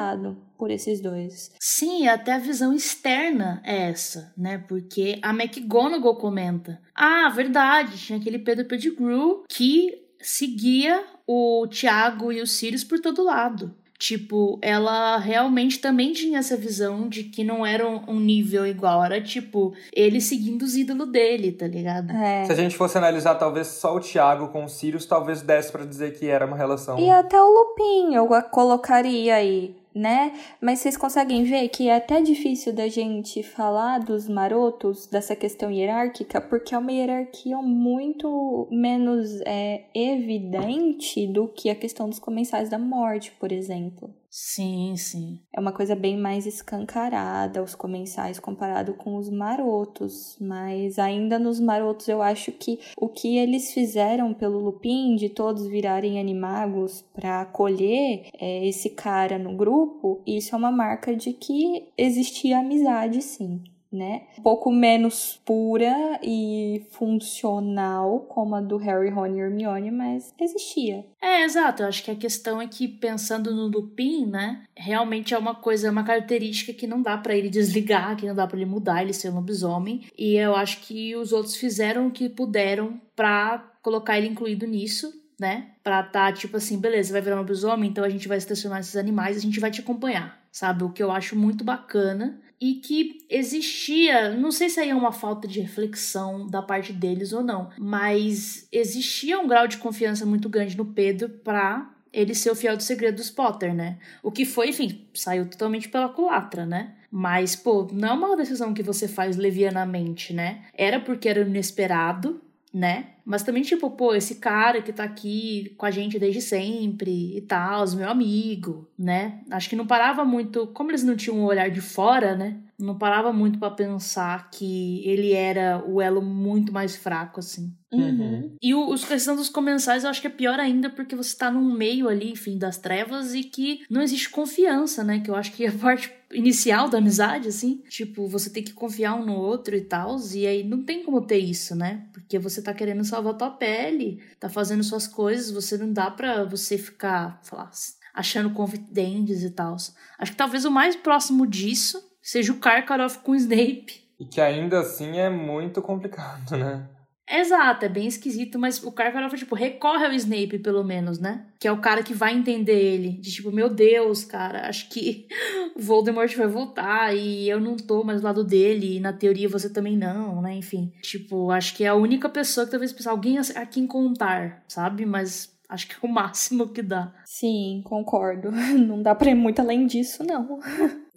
[0.58, 1.52] por esses dois.
[1.60, 4.58] Sim, até a visão externa é essa, né?
[4.68, 12.40] Porque a McGonagall comenta: Ah, verdade, tinha aquele Pedro Pettigrew que seguia o Tiago e
[12.40, 13.74] o Sirius por todo lado.
[13.98, 19.20] Tipo, ela realmente também tinha essa visão de que não era um nível igual, era
[19.20, 22.12] tipo, ele seguindo os ídolos dele, tá ligado?
[22.12, 22.44] É.
[22.44, 25.84] Se a gente fosse analisar talvez só o Thiago com o Sirius, talvez desse para
[25.84, 26.96] dizer que era uma relação.
[26.96, 30.32] E até o Lupin eu colocaria aí né?
[30.60, 35.70] Mas vocês conseguem ver que é até difícil da gente falar dos marotos, dessa questão
[35.70, 42.70] hierárquica, porque é uma hierarquia muito menos é, evidente do que a questão dos comensais
[42.70, 44.14] da morte, por exemplo.
[44.30, 45.40] Sim, sim.
[45.54, 50.36] É uma coisa bem mais escancarada, os comensais comparado com os marotos.
[50.40, 55.66] Mas ainda nos marotos eu acho que o que eles fizeram pelo Lupin, de todos
[55.66, 61.88] virarem animagos para acolher é, esse cara no grupo, isso é uma marca de que
[61.96, 63.62] existia amizade, sim.
[63.92, 64.22] Né?
[64.38, 71.06] Um pouco menos pura e funcional como a do Harry, Ron e Hermione, mas existia.
[71.20, 71.82] É, exato.
[71.82, 74.64] Eu acho que a questão é que, pensando no Lupin, né?
[74.76, 78.34] Realmente é uma coisa, é uma característica que não dá para ele desligar, que não
[78.34, 80.06] dá para ele mudar, ele ser um lobisomem.
[80.16, 85.12] E eu acho que os outros fizeram o que puderam para colocar ele incluído nisso
[85.38, 85.68] né?
[85.84, 88.78] Pra tá tipo assim, beleza, vai virar um lobisomem, então a gente vai se transformar
[88.78, 90.82] nesses animais, a gente vai te acompanhar, sabe?
[90.82, 95.12] O que eu acho muito bacana e que existia, não sei se aí é uma
[95.12, 100.48] falta de reflexão da parte deles ou não, mas existia um grau de confiança muito
[100.48, 103.98] grande no Pedro pra ele ser o fiel do segredo dos Potter, né?
[104.22, 106.94] O que foi, enfim, saiu totalmente pela culatra, né?
[107.10, 110.62] Mas, pô, não é uma decisão que você faz levianamente, né?
[110.74, 112.40] Era porque era inesperado,
[112.72, 113.10] né?
[113.24, 117.40] Mas também, tipo, pô, esse cara que tá aqui com a gente desde sempre e
[117.42, 119.40] tal, meu amigo, né?
[119.50, 122.58] Acho que não parava muito, como eles não tinham um olhar de fora, né?
[122.78, 127.74] Não parava muito para pensar que ele era o elo muito mais fraco, assim.
[127.92, 128.54] Uhum.
[128.62, 131.50] E o, os questão dos comensais eu acho que é pior ainda porque você tá
[131.50, 135.20] num meio ali, enfim, das trevas e que não existe confiança, né?
[135.20, 137.82] Que eu acho que é a parte inicial da amizade, assim.
[137.88, 140.16] Tipo, você tem que confiar um no outro e tal.
[140.34, 142.06] E aí não tem como ter isso, né?
[142.12, 146.44] Porque você tá querendo salvar tua pele, tá fazendo suas coisas, você não dá pra
[146.44, 147.70] você ficar, falar,
[148.14, 149.76] achando confidentes e tal.
[150.18, 154.08] Acho que talvez o mais próximo disso seja o Karkaroff com o Snape.
[154.20, 156.88] E que ainda assim é muito complicado, né?
[157.30, 161.46] Exato, é bem esquisito, mas o Karkaroff, tipo, recorre ao Snape, pelo menos, né?
[161.58, 163.12] Que é o cara que vai entender ele.
[163.12, 165.26] De tipo, meu Deus, cara, acho que
[165.76, 169.68] Voldemort vai voltar e eu não tô mais do lado dele, e na teoria você
[169.70, 170.54] também não, né?
[170.54, 174.64] Enfim, tipo, acho que é a única pessoa que talvez precisa alguém a quem contar,
[174.66, 175.04] sabe?
[175.04, 177.12] Mas acho que é o máximo que dá.
[177.24, 178.50] Sim, concordo.
[178.78, 180.58] Não dá pra ir muito além disso, não.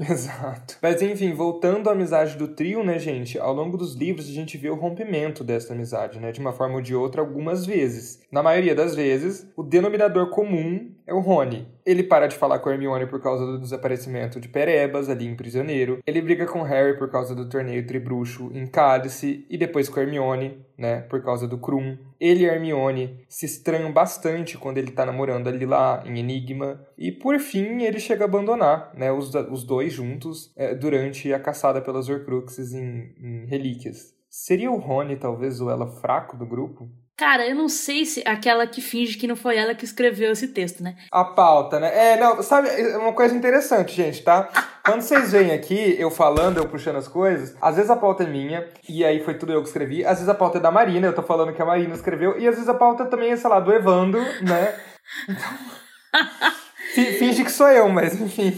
[0.10, 0.78] Exato.
[0.82, 3.38] Mas enfim, voltando à amizade do trio, né, gente?
[3.38, 6.32] Ao longo dos livros a gente vê o rompimento dessa amizade, né?
[6.32, 8.22] De uma forma ou de outra, algumas vezes.
[8.32, 11.68] Na maioria das vezes, o denominador comum o Rony.
[11.86, 15.36] Ele para de falar com a Hermione por causa do desaparecimento de Perebas, ali em
[15.36, 16.00] Prisioneiro.
[16.06, 19.46] Ele briga com Harry por causa do torneio Tribruxo em Cálice.
[19.50, 21.02] E depois com a Hermione, né?
[21.02, 21.98] Por causa do Krum.
[22.20, 26.86] Ele e a Hermione se estranham bastante quando ele tá namorando ali lá, em Enigma.
[26.98, 29.12] E por fim, ele chega a abandonar, né?
[29.12, 34.14] Os, os dois juntos é, durante a caçada pelas Horcruxes em, em Relíquias.
[34.30, 36.90] Seria o Rony talvez o ela fraco do grupo?
[37.18, 40.48] Cara, eu não sei se aquela que finge que não foi ela que escreveu esse
[40.48, 40.96] texto, né?
[41.12, 42.14] A pauta, né?
[42.14, 44.50] É, não, sabe, é uma coisa interessante, gente, tá?
[44.84, 48.28] Quando vocês veem aqui, eu falando, eu puxando as coisas, às vezes a pauta é
[48.28, 51.08] minha, e aí foi tudo eu que escrevi, às vezes a pauta é da Marina,
[51.08, 53.50] eu tô falando que a Marina escreveu, e às vezes a pauta também é, sei
[53.50, 54.80] lá, do Evandro, né?
[55.30, 55.82] Então.
[56.94, 58.54] Finge que sou eu, mas enfim.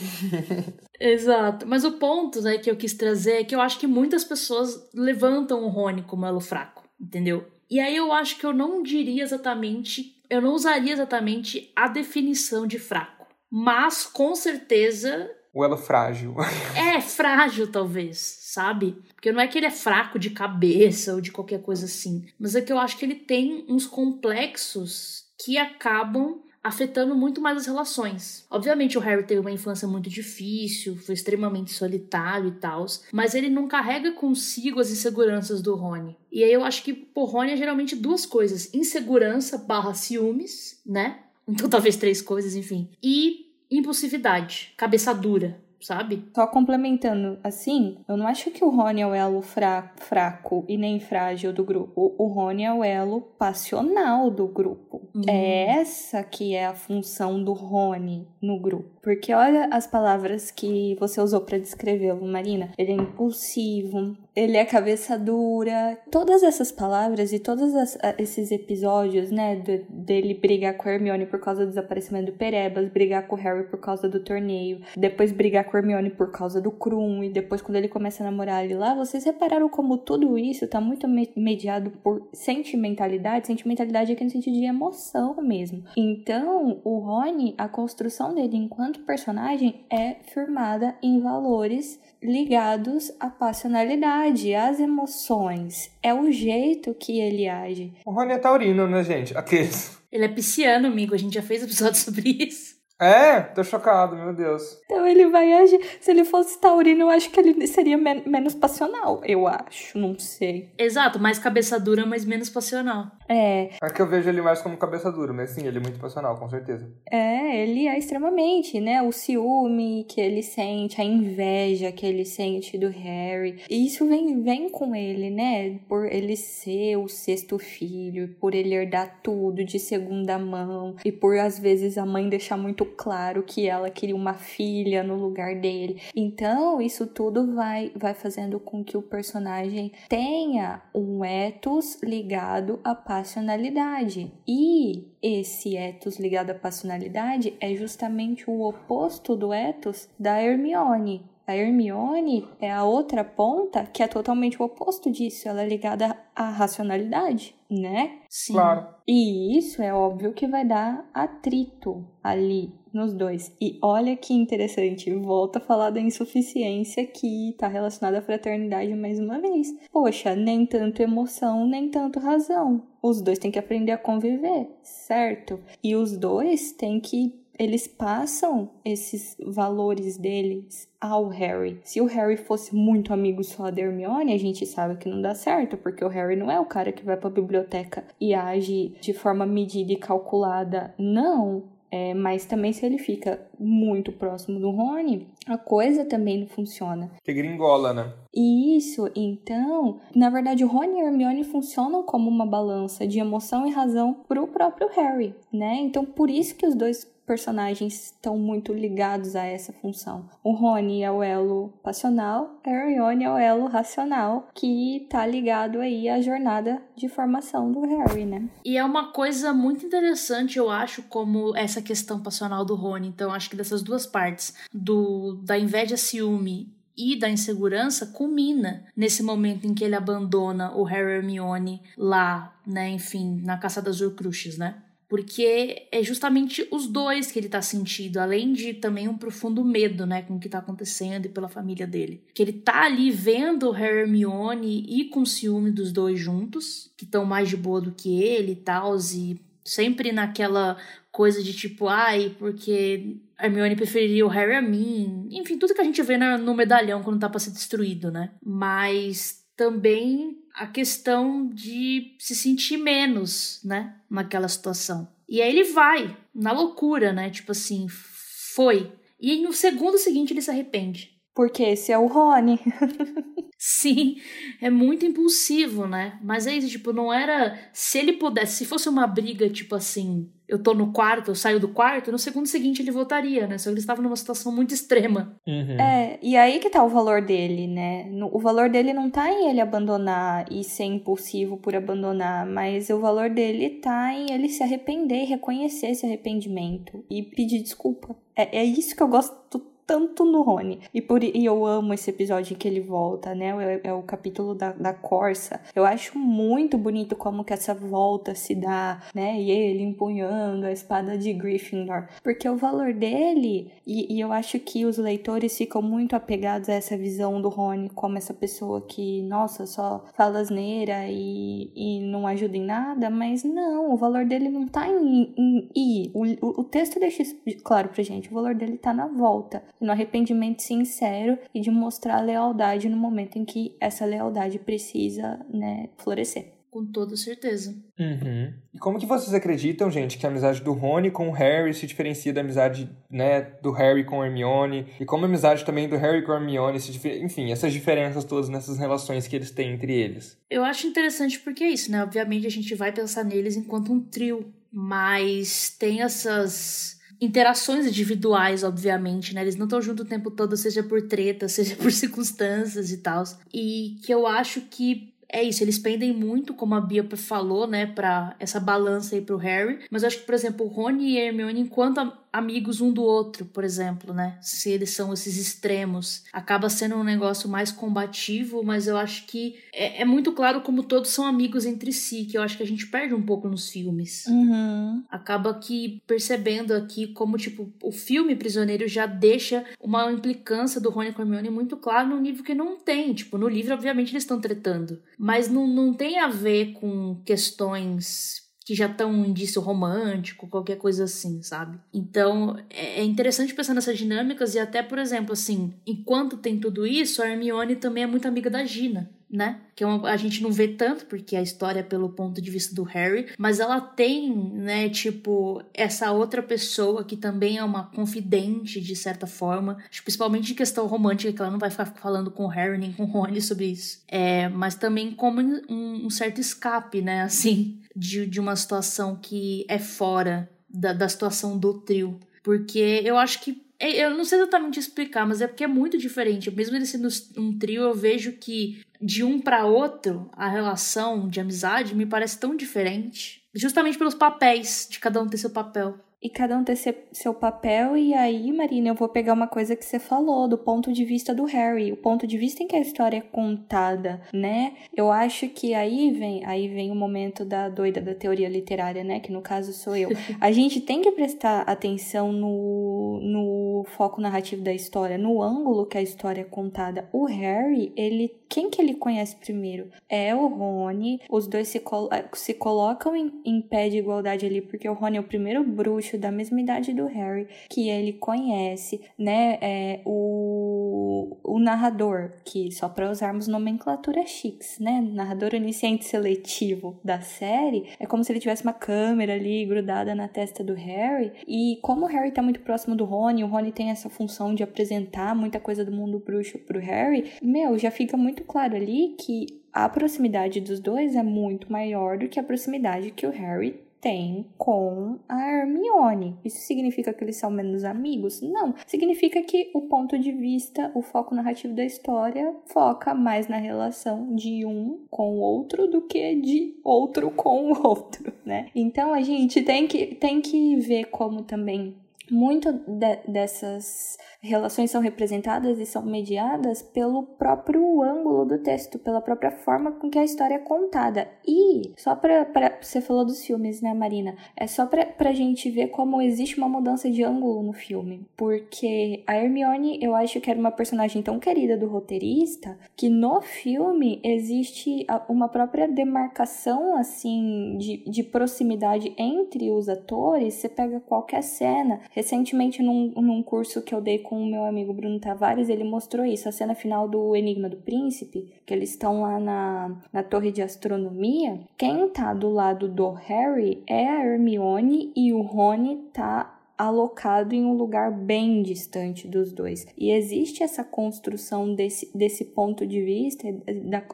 [1.00, 1.68] Exato.
[1.68, 4.90] Mas o ponto né, que eu quis trazer é que eu acho que muitas pessoas
[4.94, 7.46] levantam o Rony como elo fraco, entendeu?
[7.74, 12.68] E aí eu acho que eu não diria exatamente, eu não usaria exatamente a definição
[12.68, 13.26] de fraco.
[13.50, 15.28] Mas com certeza.
[15.52, 16.36] O elo frágil.
[16.78, 18.96] É, frágil talvez, sabe?
[19.16, 22.24] Porque não é que ele é fraco de cabeça ou de qualquer coisa assim.
[22.40, 27.58] Mas é que eu acho que ele tem uns complexos que acabam afetando muito mais
[27.58, 28.46] as relações.
[28.50, 33.50] Obviamente, o Harry teve uma infância muito difícil, foi extremamente solitário e tal, mas ele
[33.50, 36.16] não carrega consigo as inseguranças do Rony.
[36.32, 41.20] E aí eu acho que o Rony é geralmente duas coisas: insegurança barra ciúmes, né?
[41.46, 42.90] Então talvez três coisas, enfim.
[43.04, 46.24] E impulsividade, cabeça dura sabe?
[46.34, 50.78] Só complementando, assim, eu não acho que o Rony é o elo fra fraco e
[50.78, 52.14] nem frágil do grupo.
[52.18, 55.02] O Rony é o elo passional do grupo.
[55.14, 55.24] Uhum.
[55.28, 58.90] É essa que é a função do Rony no grupo.
[59.02, 62.72] Porque olha as palavras que você usou para descrevê-lo, Marina.
[62.78, 65.98] Ele é impulsivo, ele é cabeça dura.
[66.12, 67.74] Todas essas palavras e todos
[68.18, 72.90] esses episódios, né, de, dele brigar com a Hermione por causa do desaparecimento do Perebas,
[72.90, 76.60] brigar com o Harry por causa do torneio, depois brigar com a Hermione por causa
[76.60, 80.38] do Krum, e depois quando ele começa a namorar ali lá, vocês repararam como tudo
[80.38, 83.48] isso tá muito mediado por sentimentalidade?
[83.48, 85.84] Sentimentalidade aqui no sentido de emoção mesmo.
[85.96, 94.23] Então, o Rony, a construção dele enquanto personagem é firmada em valores ligados à passionalidade,
[94.56, 95.92] às emoções.
[96.02, 97.94] É o jeito que ele age.
[98.06, 99.38] O Rony é taurino, né, gente?
[99.38, 99.98] Aqueles.
[100.12, 101.14] Ele é pisciano, amigo.
[101.14, 102.73] A gente já fez episódio sobre isso.
[103.04, 104.80] É, tô chocado, meu Deus.
[104.86, 105.80] Então ele vai agir.
[106.00, 109.22] Se ele fosse taurino, eu acho que ele seria men menos passional.
[109.26, 110.72] Eu acho, não sei.
[110.78, 113.12] Exato, mais cabeça dura, mas menos passional.
[113.28, 113.72] É.
[113.82, 116.38] É que eu vejo ele mais como cabeça dura, mas sim, ele é muito passional,
[116.38, 116.90] com certeza.
[117.12, 119.02] É, ele é extremamente, né?
[119.02, 123.64] O ciúme que ele sente, a inveja que ele sente do Harry.
[123.70, 125.80] E isso vem, vem com ele, né?
[125.90, 131.38] Por ele ser o sexto filho, por ele herdar tudo de segunda mão, e por
[131.38, 136.02] às vezes a mãe deixar muito claro que ela queria uma filha no lugar dele.
[136.16, 142.96] Então, isso tudo vai, vai fazendo com que o personagem tenha um ethos ligado à
[142.96, 144.32] passionalidade.
[144.48, 151.34] E esse ethos ligado à passionalidade é justamente o oposto do ethos da Hermione.
[151.46, 155.50] A Hermione é a outra ponta que é totalmente o oposto disso.
[155.50, 158.20] Ela é ligada à racionalidade, né?
[158.30, 158.54] Sim.
[158.54, 158.88] Claro.
[159.06, 163.52] E isso é óbvio que vai dar atrito ali nos dois.
[163.60, 169.20] E olha que interessante, volta a falar da insuficiência que tá relacionada à fraternidade mais
[169.20, 169.74] uma vez.
[169.92, 172.84] Poxa, nem tanto emoção, nem tanto razão.
[173.02, 175.60] Os dois têm que aprender a conviver, certo?
[175.84, 181.80] E os dois têm que eles passam esses valores deles ao Harry.
[181.84, 185.36] Se o Harry fosse muito amigo só da Hermione, a gente sabe que não dá
[185.36, 188.96] certo, porque o Harry não é o cara que vai para a biblioteca e age
[189.00, 190.94] de forma medida e calculada.
[190.98, 191.73] Não.
[191.94, 197.12] É, mas também se ele fica muito próximo do Rony, a coisa também não funciona.
[197.24, 198.12] Que gringola, né?
[198.34, 203.68] Isso, então, na verdade, o Rony e a Hermione funcionam como uma balança de emoção
[203.68, 205.76] e razão pro próprio Harry, né?
[205.82, 210.30] Então, por isso que os dois personagens estão muito ligados a essa função.
[210.44, 215.80] O Rony é o elo passional, a Hermione é o elo racional, que tá ligado
[215.80, 218.48] aí à jornada de formação do Harry, né?
[218.64, 223.08] E é uma coisa muito interessante, eu acho, como essa questão passional do Rony.
[223.08, 229.24] Então, acho que dessas duas partes, do da inveja, ciúme e da insegurança culmina nesse
[229.24, 234.60] momento em que ele abandona o Harry Hermione lá, né, enfim, na caça das Horcruxes,
[234.60, 234.76] né?
[235.14, 240.08] Porque é justamente os dois que ele tá sentindo, além de também um profundo medo,
[240.08, 242.24] né, com o que tá acontecendo e pela família dele.
[242.34, 247.26] Que ele tá ali vendo o Hermione e com ciúme dos dois juntos, que estão
[247.26, 250.78] mais de boa do que ele e tal, e sempre naquela
[251.12, 255.28] coisa de tipo, ai, porque Hermione preferiria o Harry a mim.
[255.30, 258.32] Enfim, tudo que a gente vê no medalhão quando tá pra ser destruído, né?
[258.44, 265.08] Mas também a questão de se sentir menos, né, naquela situação.
[265.28, 267.30] E aí ele vai na loucura, né?
[267.30, 268.92] Tipo assim, foi.
[269.20, 271.13] E no segundo seguinte ele se arrepende.
[271.34, 272.60] Porque esse é o Rony.
[273.58, 274.18] Sim,
[274.62, 276.20] é muito impulsivo, né?
[276.22, 277.58] Mas é isso, tipo, não era.
[277.72, 281.62] Se ele pudesse, se fosse uma briga, tipo assim, eu tô no quarto, eu saio
[281.62, 283.58] do quarto, no segundo seguinte ele voltaria, né?
[283.58, 285.38] Só que ele estava numa situação muito extrema.
[285.48, 285.80] Uhum.
[285.80, 288.12] É, e aí que tá o valor dele, né?
[288.34, 293.00] O valor dele não tá em ele abandonar e ser impulsivo por abandonar, mas o
[293.00, 298.14] valor dele tá em ele se arrepender e reconhecer esse arrependimento e pedir desculpa.
[298.36, 300.80] É, é isso que eu gosto tanto no Rony.
[300.94, 303.54] E, por, e eu amo esse episódio em que ele volta, né?
[303.84, 305.62] É, é, o capítulo da, da Corsa.
[305.76, 309.40] Eu acho muito bonito como que essa volta se dá, né?
[309.40, 312.08] E ele empunhando a espada de Gryffindor.
[312.24, 316.74] Porque o valor dele, e, e eu acho que os leitores ficam muito apegados a
[316.74, 322.26] essa visão do Rony como essa pessoa que, nossa, só fala asneira e, e não
[322.28, 326.12] ajuda em nada, mas não, o valor dele não tá em, em ir.
[326.14, 329.92] O, o texto deixa isso claro pra gente, o valor dele tá na volta no
[329.92, 336.54] arrependimento sincero e de mostrar lealdade no momento em que essa lealdade precisa, né, florescer.
[336.74, 337.70] Com toda certeza.
[338.00, 338.52] Uhum.
[338.74, 341.86] E como que vocês acreditam, gente, que a amizade do Rony com o Harry se
[341.86, 344.88] diferencia da amizade, né, do Harry com a Hermione?
[345.00, 348.50] E como a amizade também do Harry com a Hermione se Enfim, essas diferenças todas
[348.50, 350.36] nessas relações que eles têm entre eles.
[350.50, 352.02] Eu acho interessante porque é isso, né?
[352.02, 356.93] Obviamente a gente vai pensar neles enquanto um trio, mas tem essas
[357.24, 359.42] interações individuais, obviamente, né?
[359.42, 363.24] Eles não estão juntos o tempo todo, seja por treta, seja por circunstâncias e tal.
[363.54, 367.88] E que eu acho que é isso, eles pendem muito, como a Bia falou, né,
[367.88, 369.80] para essa balança aí pro Harry.
[369.90, 372.00] Mas eu acho que, por exemplo, o Rony e a Hermione, enquanto
[372.34, 374.40] amigos um do outro, por exemplo, né?
[374.42, 379.60] Se eles são esses extremos, acaba sendo um negócio mais combativo, mas eu acho que
[379.72, 382.68] é, é, muito claro como todos são amigos entre si, que eu acho que a
[382.68, 384.26] gente perde um pouco nos filmes.
[384.26, 385.04] Uhum.
[385.12, 391.14] Acaba que percebendo aqui como, tipo, o filme Prisioneiro já deixa uma implicância do Rony
[391.16, 393.14] a Hermione muito claro no nível que não tem.
[393.14, 398.43] Tipo, no livro, obviamente, eles estão tretando, mas não, não tem a ver com questões
[398.66, 401.78] que já estão um indício romântico, qualquer coisa assim, sabe?
[401.94, 406.86] Então é, é interessante pensar nessas dinâmicas e até, por exemplo, assim, enquanto tem tudo
[406.88, 409.62] isso, a Hermione também é muito amiga da Gina né?
[409.76, 412.76] Que é a gente não vê tanto, porque a história é pelo ponto de vista
[412.76, 418.80] do Harry, mas ela tem, né, tipo, essa outra pessoa que também é uma confidente,
[418.80, 422.48] de certa forma, principalmente em questão romântica, que ela não vai ficar falando com o
[422.48, 424.04] Harry nem com o Rony sobre isso.
[424.08, 429.66] É, mas também como um, um certo escape, né, assim, de, de uma situação que
[429.68, 432.20] é fora da, da situação do trio.
[432.44, 436.50] Porque eu acho que eu não sei exatamente explicar, mas é porque é muito diferente.
[436.52, 437.08] Mesmo ele sendo
[437.38, 442.40] um trio, eu vejo que de um para outro, a relação de amizade me parece
[442.40, 443.44] tão diferente.
[443.54, 446.78] Justamente pelos papéis, de cada um ter seu papel e cada um ter
[447.12, 447.98] seu papel.
[447.98, 451.36] E aí, Marina, eu vou pegar uma coisa que você falou, do ponto de vista
[451.36, 454.74] do Harry, o ponto de vista em que a história é contada, né?
[454.96, 459.20] Eu acho que aí vem, aí vem o momento da doida da teoria literária, né?
[459.20, 460.10] Que no caso sou eu.
[460.40, 465.98] A gente tem que prestar atenção no, no foco narrativo da história, no ângulo que
[465.98, 467.10] a história é contada.
[467.12, 468.34] O Harry, ele.
[468.54, 469.90] Quem que ele conhece primeiro?
[470.08, 471.20] É o Rony.
[471.28, 475.18] Os dois se, col se colocam em, em pé de igualdade ali, porque o Rony
[475.18, 479.58] é o primeiro bruxo da mesma idade do Harry, que ele conhece, né?
[479.60, 485.02] É, o, o narrador, que só para usarmos nomenclatura chiques, né?
[485.02, 490.28] Narrador onisciente seletivo da série, é como se ele tivesse uma câmera ali grudada na
[490.28, 491.32] testa do Harry.
[491.48, 494.62] E como o Harry tá muito próximo do Rony, o Rony tem essa função de
[494.62, 499.62] apresentar muita coisa do mundo bruxo pro Harry, meu, já fica muito claro ali que
[499.72, 504.46] a proximidade dos dois é muito maior do que a proximidade que o Harry tem
[504.58, 506.36] com a Hermione.
[506.44, 508.42] Isso significa que eles são menos amigos?
[508.42, 508.76] Não.
[508.86, 514.36] Significa que o ponto de vista, o foco narrativo da história foca mais na relação
[514.36, 518.68] de um com o outro do que de outro com o outro, né?
[518.76, 521.96] Então a gente tem que, tem que ver como também
[522.34, 529.22] muito de, dessas relações são representadas e são mediadas pelo próprio ângulo do texto, pela
[529.22, 531.30] própria forma com que a história é contada.
[531.48, 532.46] E, só para
[532.82, 534.36] você falou dos filmes, né, Marina?
[534.58, 538.28] É só pra, pra gente ver como existe uma mudança de ângulo no filme.
[538.36, 543.42] Porque a Hermione, eu acho que era uma personagem tão querida do roteirista que no
[543.42, 550.56] filme existe uma própria demarcação, assim, de, de proximidade entre os atores.
[550.56, 552.02] Você pega qualquer cena.
[552.24, 556.26] Recentemente, num, num curso que eu dei com o meu amigo Bruno Tavares, ele mostrou
[556.26, 556.48] isso.
[556.48, 560.62] A cena final do Enigma do Príncipe, que eles estão lá na, na torre de
[560.62, 561.60] astronomia.
[561.78, 567.66] Quem tá do lado do Harry é a Hermione e o Rony tá alocado em
[567.66, 569.86] um lugar bem distante dos dois.
[569.98, 573.48] E existe essa construção desse, desse ponto de vista,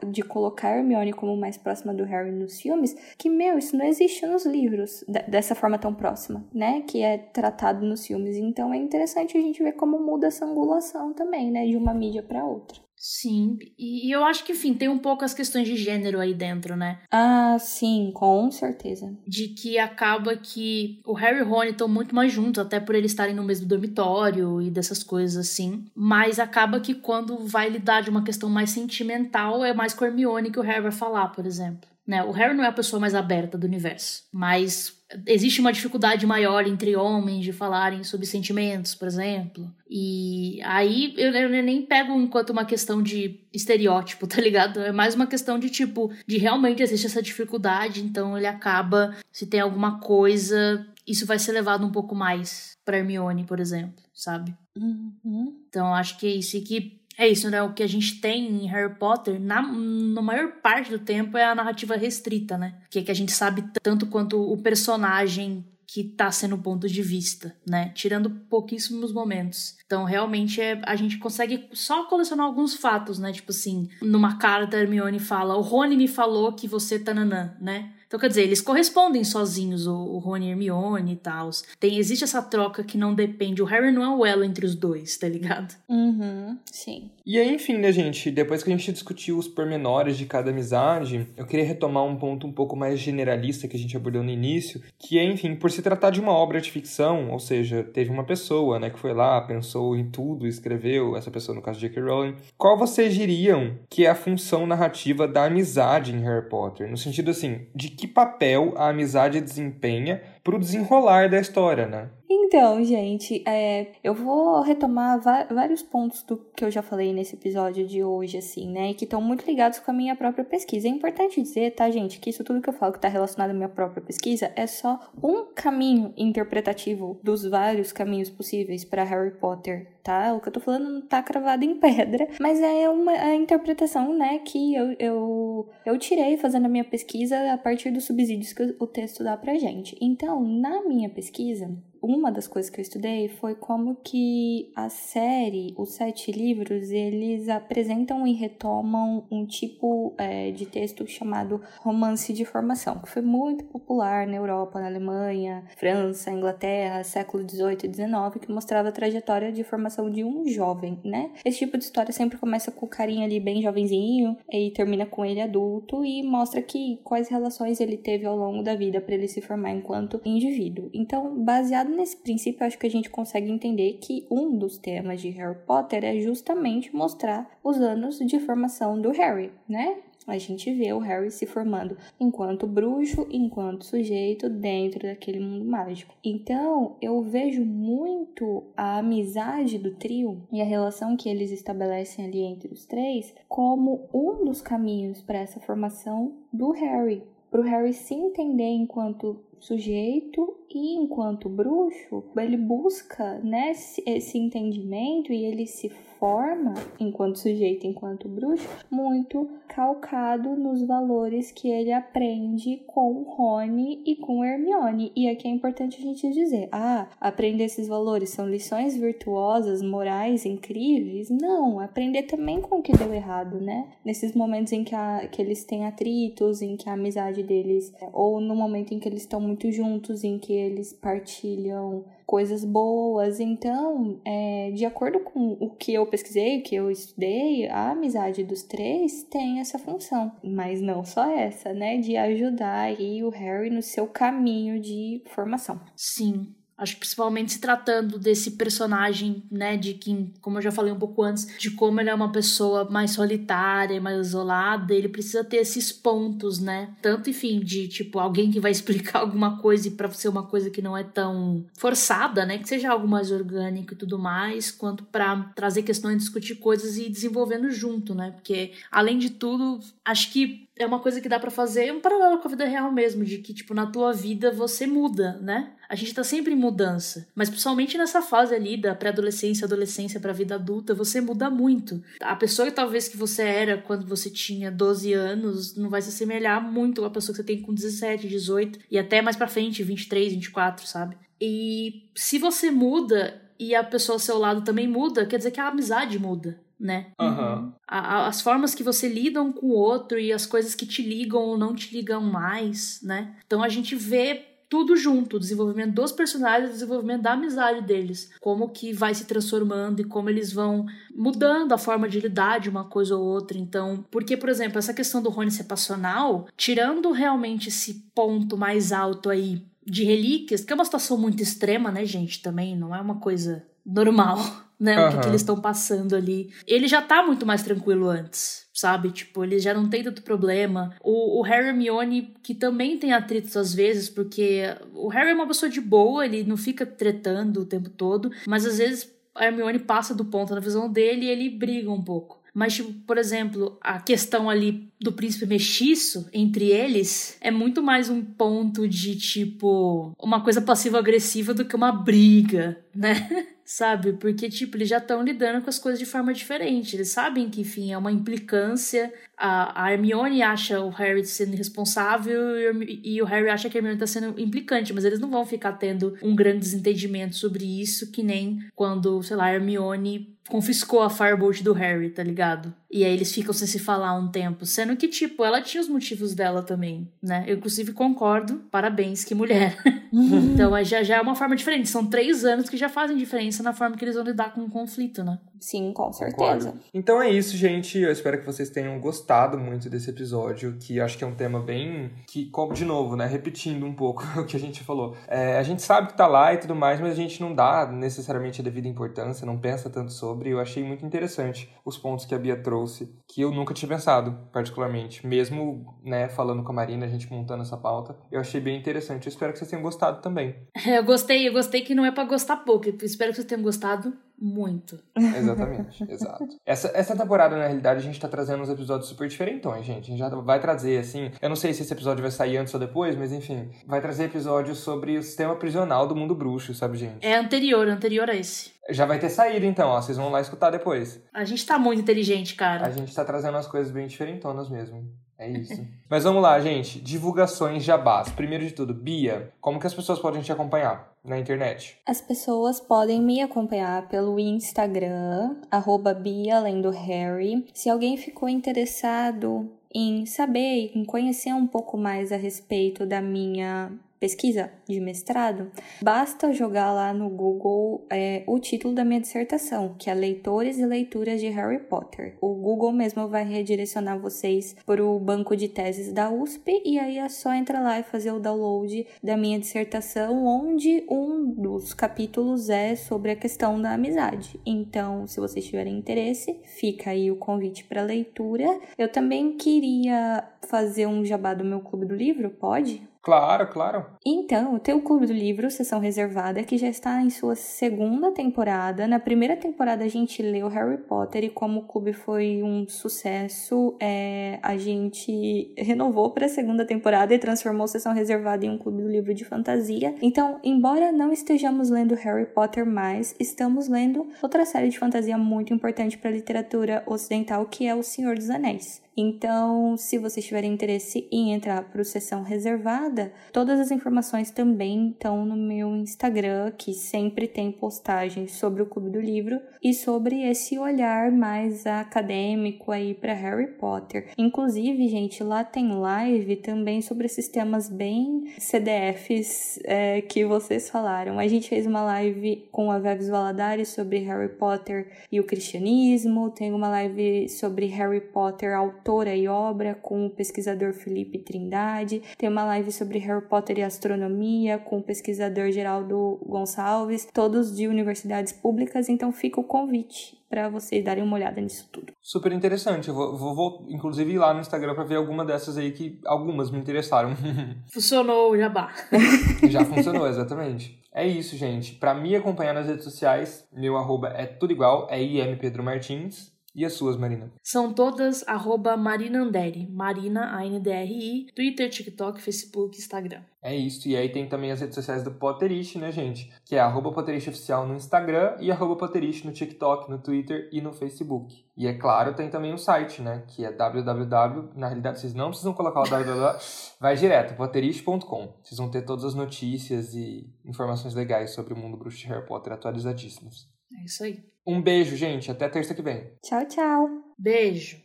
[0.08, 4.26] de colocar Hermione como mais próxima do Harry nos filmes, que, meu, isso não existe
[4.26, 6.82] nos livros dessa forma tão próxima, né?
[6.82, 8.36] Que é tratado nos filmes.
[8.36, 11.66] Então é interessante a gente ver como muda essa angulação também, né?
[11.66, 12.89] De uma mídia para outra.
[13.02, 16.76] Sim, e eu acho que, enfim, tem um pouco as questões de gênero aí dentro,
[16.76, 17.00] né?
[17.10, 19.16] Ah, sim, com certeza.
[19.26, 22.94] De que acaba que o Harry e o Rony estão muito mais juntos, até por
[22.94, 25.86] eles estarem no mesmo dormitório e dessas coisas assim.
[25.94, 30.08] Mas acaba que quando vai lidar de uma questão mais sentimental, é mais com a
[30.08, 31.88] Hermione que o Harry vai falar, por exemplo.
[32.06, 32.22] Né?
[32.22, 36.66] O Harry não é a pessoa mais aberta do universo, mas existe uma dificuldade maior
[36.66, 39.72] entre homens de falarem sobre sentimentos, por exemplo.
[39.88, 44.80] E aí eu, eu, nem pego enquanto uma questão de estereótipo, tá ligado?
[44.80, 49.46] É mais uma questão de tipo, de realmente existe essa dificuldade, então ele acaba, se
[49.46, 54.54] tem alguma coisa, isso vai ser levado um pouco mais pra Hermione, por exemplo, sabe?
[54.76, 55.56] Uhum.
[55.68, 56.56] Então acho que é isso.
[56.56, 57.62] E que é isso, né?
[57.62, 61.44] O que a gente tem em Harry Potter, na, na maior parte do tempo, é
[61.44, 62.78] a narrativa restrita, né?
[62.88, 66.88] Que é que a gente sabe tanto quanto o personagem que tá sendo o ponto
[66.88, 67.90] de vista, né?
[67.94, 69.76] Tirando pouquíssimos momentos.
[69.84, 73.32] Então, realmente, é, a gente consegue só colecionar alguns fatos, né?
[73.32, 77.92] Tipo assim, numa carta, Hermione fala: O Rony me falou que você tá nanã, né?
[78.10, 81.48] Então, quer dizer, eles correspondem sozinhos, o, o Rony e Hermione e tal.
[81.78, 83.62] Tem, existe essa troca que não depende.
[83.62, 85.76] O Harry não é o elo entre os dois, tá ligado?
[85.88, 87.08] Uhum, sim.
[87.32, 88.28] E aí, enfim, né, gente?
[88.28, 92.44] Depois que a gente discutiu os pormenores de cada amizade, eu queria retomar um ponto
[92.44, 95.80] um pouco mais generalista que a gente abordou no início, que é, enfim, por se
[95.80, 99.40] tratar de uma obra de ficção, ou seja, teve uma pessoa, né, que foi lá,
[99.42, 102.02] pensou em tudo, escreveu, essa pessoa no caso de J.K.
[102.02, 106.90] Rowling, qual vocês diriam que é a função narrativa da amizade em Harry Potter?
[106.90, 112.08] No sentido, assim, de que papel a amizade desempenha pro desenrolar da história, né?
[112.28, 117.86] Então, gente, é, eu vou retomar vários pontos do que eu já falei nesse episódio
[117.86, 118.92] de hoje, assim, né?
[118.94, 120.88] Que estão muito ligados com a minha própria pesquisa.
[120.88, 123.54] É importante dizer, tá, gente, que isso tudo que eu falo que está relacionado à
[123.54, 129.88] minha própria pesquisa é só um caminho interpretativo dos vários caminhos possíveis para Harry Potter,
[130.02, 130.34] tá?
[130.34, 134.16] O que eu tô falando não tá cravado em pedra, mas é uma a interpretação,
[134.16, 138.74] né, que eu, eu, eu tirei fazendo a minha pesquisa a partir dos subsídios que
[138.78, 139.96] o texto dá pra gente.
[140.00, 141.70] Então, na minha pesquisa,
[142.02, 147.48] uma das coisas que eu estudei foi como que a série, os sete livros, eles
[147.48, 153.64] apresentam e retomam um tipo é, de texto chamado romance de formação, que foi muito
[153.64, 159.52] popular na Europa, na Alemanha, França, Inglaterra, século 18 e 19, que mostrava a trajetória
[159.52, 161.30] de formação de um jovem, né?
[161.44, 165.24] Esse tipo de história sempre começa com o carinha ali bem jovenzinho e termina com
[165.24, 169.28] ele adulto e mostra que quais relações ele teve ao longo da vida para ele
[169.28, 170.90] se formar enquanto indivíduo.
[170.92, 175.20] Então, baseado baseado nesse princípio, acho que a gente consegue entender que um dos temas
[175.20, 179.98] de Harry Potter é justamente mostrar os anos de formação do Harry, né?
[180.26, 186.14] A gente vê o Harry se formando enquanto bruxo, enquanto sujeito dentro daquele mundo mágico.
[186.22, 192.42] Então, eu vejo muito a amizade do trio e a relação que eles estabelecem ali
[192.42, 197.92] entre os três como um dos caminhos para essa formação do Harry, para o Harry
[197.92, 205.90] se entender enquanto sujeito e enquanto bruxo, ele busca né, esse entendimento e ele se
[206.20, 214.16] forma, enquanto sujeito, enquanto bruxo, muito calcado nos valores que ele aprende com Rony e
[214.16, 215.10] com Hermione.
[215.16, 220.44] E aqui é importante a gente dizer: ah, aprender esses valores são lições virtuosas, morais
[220.44, 221.30] incríveis?
[221.30, 223.88] Não, aprender também com o que deu errado, né?
[224.04, 228.40] Nesses momentos em que, a, que eles têm atritos, em que a amizade deles, ou
[228.40, 233.40] no momento em que eles estão muito juntos, em que eles partilham coisas boas.
[233.40, 238.44] Então, é, de acordo com o que eu pesquisei, o que eu estudei, a amizade
[238.44, 240.30] dos três tem essa função.
[240.40, 241.96] Mas não só essa, né?
[241.96, 245.80] De ajudar aí o Harry no seu caminho de formação.
[245.96, 246.54] Sim.
[246.80, 250.98] Acho que principalmente se tratando desse personagem, né, de quem, como eu já falei um
[250.98, 255.58] pouco antes, de como ele é uma pessoa mais solitária, mais isolada, ele precisa ter
[255.58, 256.94] esses pontos, né?
[257.02, 260.70] Tanto, enfim, de tipo alguém que vai explicar alguma coisa e para ser uma coisa
[260.70, 265.04] que não é tão forçada, né, que seja algo mais orgânico e tudo mais, quanto
[265.04, 268.30] para trazer questões, discutir coisas e ir desenvolvendo junto, né?
[268.30, 272.38] Porque além de tudo, acho que é uma coisa que dá para fazer um paralelo
[272.38, 275.74] com a vida real mesmo, de que, tipo, na tua vida você muda, né?
[275.86, 277.28] A gente tá sempre em mudança.
[277.34, 282.02] Mas principalmente nessa fase ali da pré-adolescência, adolescência pra vida adulta, você muda muito.
[282.22, 286.08] A pessoa que talvez que você era quando você tinha 12 anos não vai se
[286.08, 289.82] assemelhar muito à pessoa que você tem com 17, 18 e até mais pra frente,
[289.82, 291.18] 23, 24, sabe?
[291.38, 295.60] E se você muda e a pessoa ao seu lado também muda, quer dizer que
[295.60, 297.08] a amizade muda né?
[297.20, 297.72] Uhum.
[297.86, 301.40] A, as formas que você lidam com o outro e as coisas que te ligam
[301.40, 303.36] ou não te ligam mais, né?
[303.46, 308.30] Então a gente vê tudo junto, o desenvolvimento dos personagens, o desenvolvimento da amizade deles,
[308.40, 312.70] como que vai se transformando e como eles vão mudando a forma de lidar de
[312.70, 313.58] uma coisa ou outra.
[313.58, 318.92] Então, porque, por exemplo, essa questão do Rony ser passional, tirando realmente esse ponto mais
[318.92, 323.00] alto aí de relíquias, que é uma situação muito extrema, né, gente, também, não é
[323.00, 324.38] uma coisa normal
[324.80, 324.98] né?
[324.98, 325.08] Uhum.
[325.08, 326.50] O que, que eles estão passando ali.
[326.66, 329.10] Ele já tá muito mais tranquilo antes, sabe?
[329.10, 330.96] Tipo, ele já não tem tanto problema.
[331.02, 334.62] O, o Harry Hermione, que também tem atritos às vezes, porque
[334.94, 338.64] o Harry é uma pessoa de boa, ele não fica tretando o tempo todo, mas
[338.64, 342.39] às vezes a Hermione passa do ponto na visão dele e ele briga um pouco.
[342.54, 348.10] Mas, tipo, por exemplo, a questão ali do príncipe mestiço entre eles é muito mais
[348.10, 353.46] um ponto de, tipo, uma coisa passivo-agressiva do que uma briga, né?
[353.70, 354.14] sabe?
[354.14, 356.96] Porque, tipo, eles já estão lidando com as coisas de forma diferente.
[356.96, 359.12] Eles sabem que, enfim, é uma implicância.
[359.36, 363.98] A, Hermione acha o Harry sendo irresponsável e, e o Harry acha que a Hermione
[363.98, 368.24] tá sendo implicante, mas eles não vão ficar tendo um grande desentendimento sobre isso, que
[368.24, 372.74] nem quando, sei lá, a Hermione confiscou a Firebolt do Harry, tá ligado?
[372.90, 374.66] E aí eles ficam sem se falar um tempo.
[374.66, 377.44] Sendo que, tipo, ela tinha os motivos dela também, né?
[377.46, 378.56] Eu, inclusive, concordo.
[378.70, 379.78] Parabéns, que mulher.
[380.12, 381.88] então, já, já é uma forma diferente.
[381.88, 384.70] São três anos que já fazem diferença na forma que eles vão lidar com o
[384.70, 385.38] conflito, né?
[385.60, 386.36] Sim, com certeza.
[386.36, 386.80] Concordo.
[386.92, 387.98] Então é isso, gente.
[387.98, 391.60] Eu espero que vocês tenham gostado muito desse episódio, que acho que é um tema
[391.60, 392.10] bem.
[392.26, 393.26] que, de novo, né?
[393.26, 395.14] Repetindo um pouco o que a gente falou.
[395.28, 397.86] É, a gente sabe que tá lá e tudo mais, mas a gente não dá
[397.86, 400.50] necessariamente a devida importância, não pensa tanto sobre.
[400.50, 404.48] Eu achei muito interessante os pontos que a Bia trouxe, que eu nunca tinha pensado,
[404.52, 405.26] particularmente.
[405.26, 409.26] Mesmo, né, falando com a Marina, a gente montando essa pauta, eu achei bem interessante.
[409.26, 410.56] Eu espero que vocês tenham gostado também.
[411.00, 412.88] Eu gostei, eu gostei que não é para gostar pouco.
[412.88, 414.98] Eu espero que vocês tenham gostado muito.
[415.16, 416.48] Exatamente, exato.
[416.64, 420.06] Essa, essa temporada, na realidade, a gente tá trazendo uns episódios super diferentões, gente.
[420.06, 421.30] A gente já vai trazer, assim.
[421.42, 423.70] Eu não sei se esse episódio vai sair antes ou depois, mas enfim.
[423.86, 427.24] Vai trazer episódios sobre o sistema prisional do mundo bruxo, sabe, gente?
[427.24, 428.72] É anterior, anterior a esse.
[428.88, 430.00] Já vai ter saído, então, ó.
[430.00, 431.22] Vocês vão lá escutar depois.
[431.34, 432.86] A gente tá muito inteligente, cara.
[432.86, 435.04] A gente tá trazendo as coisas bem diferentonas mesmo.
[435.40, 435.86] É isso.
[436.06, 437.00] Mas vamos lá, gente.
[437.00, 438.28] Divulgações jabás.
[438.28, 441.96] Primeiro de tudo, Bia, como que as pessoas podem te acompanhar na internet?
[442.06, 447.66] As pessoas podem me acompanhar pelo Instagram, arroba Bia Lendo Harry.
[447.72, 453.90] Se alguém ficou interessado em saber, em conhecer um pouco mais a respeito da minha
[454.20, 460.10] pesquisa de mestrado, basta jogar lá no Google é, o título da minha dissertação, que
[460.10, 462.36] é Leitores e Leituras de Harry Potter.
[462.40, 467.16] O Google mesmo vai redirecionar vocês para o banco de teses da USP e aí
[467.16, 472.68] é só entrar lá e fazer o download da minha dissertação, onde um dos capítulos
[472.68, 474.60] é sobre a questão da amizade.
[474.66, 478.78] Então, se vocês tiverem interesse, fica aí o convite para leitura.
[478.98, 483.09] Eu também queria fazer um jabá do meu clube do livro, pode?
[483.22, 484.06] Claro, claro.
[484.24, 489.06] Então, tem o Clube do Livro, sessão reservada, que já está em sua segunda temporada.
[489.06, 493.94] Na primeira temporada a gente leu Harry Potter e como o clube foi um sucesso,
[494.00, 499.02] é, a gente renovou para a segunda temporada e transformou sessão reservada em um Clube
[499.02, 500.14] do Livro de fantasia.
[500.22, 505.74] Então, embora não estejamos lendo Harry Potter mais, estamos lendo outra série de fantasia muito
[505.74, 509.02] importante para a literatura ocidental, que é O Senhor dos Anéis.
[509.20, 515.10] Então, se vocês tiverem interesse em entrar para o sessão reservada, todas as informações também
[515.10, 520.42] estão no meu Instagram, que sempre tem postagens sobre o Clube do Livro e sobre
[520.44, 524.30] esse olhar mais acadêmico aí para Harry Potter.
[524.38, 531.38] Inclusive, gente, lá tem live também sobre esses temas bem CDFs é, que vocês falaram.
[531.38, 536.48] A gente fez uma live com a Veves Valadares sobre Harry Potter e o cristianismo,
[536.48, 542.22] tem uma live sobre Harry Potter autor autora e obra com o pesquisador Felipe Trindade.
[542.38, 547.88] Tem uma live sobre Harry Potter e astronomia com o pesquisador Geraldo Gonçalves, todos de
[547.88, 552.12] universidades públicas, então fica o convite para vocês darem uma olhada nisso tudo.
[552.20, 553.08] Super interessante.
[553.08, 556.20] Eu vou, vou, vou inclusive ir lá no Instagram para ver alguma dessas aí que
[556.24, 557.34] algumas me interessaram.
[557.92, 558.92] Funcionou o jabá.
[559.68, 561.00] Já funcionou, exatamente.
[561.12, 561.94] É isso, gente.
[561.94, 566.52] Para me acompanhar nas redes sociais, meu arroba é tudo igual, é IM Pedro Martins.
[566.80, 567.52] E as suas, Marina?
[567.62, 573.42] São todas arroba Marina Anderi, Marina, A-N-D-R-I, Twitter, TikTok, Facebook, Instagram.
[573.62, 576.50] É isso, e aí tem também as redes sociais do Potterish, né, gente?
[576.64, 580.80] Que é arroba Potterish Oficial no Instagram e arroba Potterish no TikTok, no Twitter e
[580.80, 581.54] no Facebook.
[581.76, 583.44] E é claro, tem também o site, né?
[583.48, 586.58] Que é www, na realidade vocês não precisam colocar o www,
[586.98, 588.54] vai direto, potterish.com.
[588.62, 592.46] Vocês vão ter todas as notícias e informações legais sobre o mundo bruxo de Harry
[592.46, 593.68] Potter atualizadíssimos.
[594.00, 594.42] É isso aí.
[594.70, 595.50] Um beijo, gente.
[595.50, 596.30] Até terça que vem.
[596.44, 597.08] Tchau, tchau.
[597.36, 598.00] Beijo.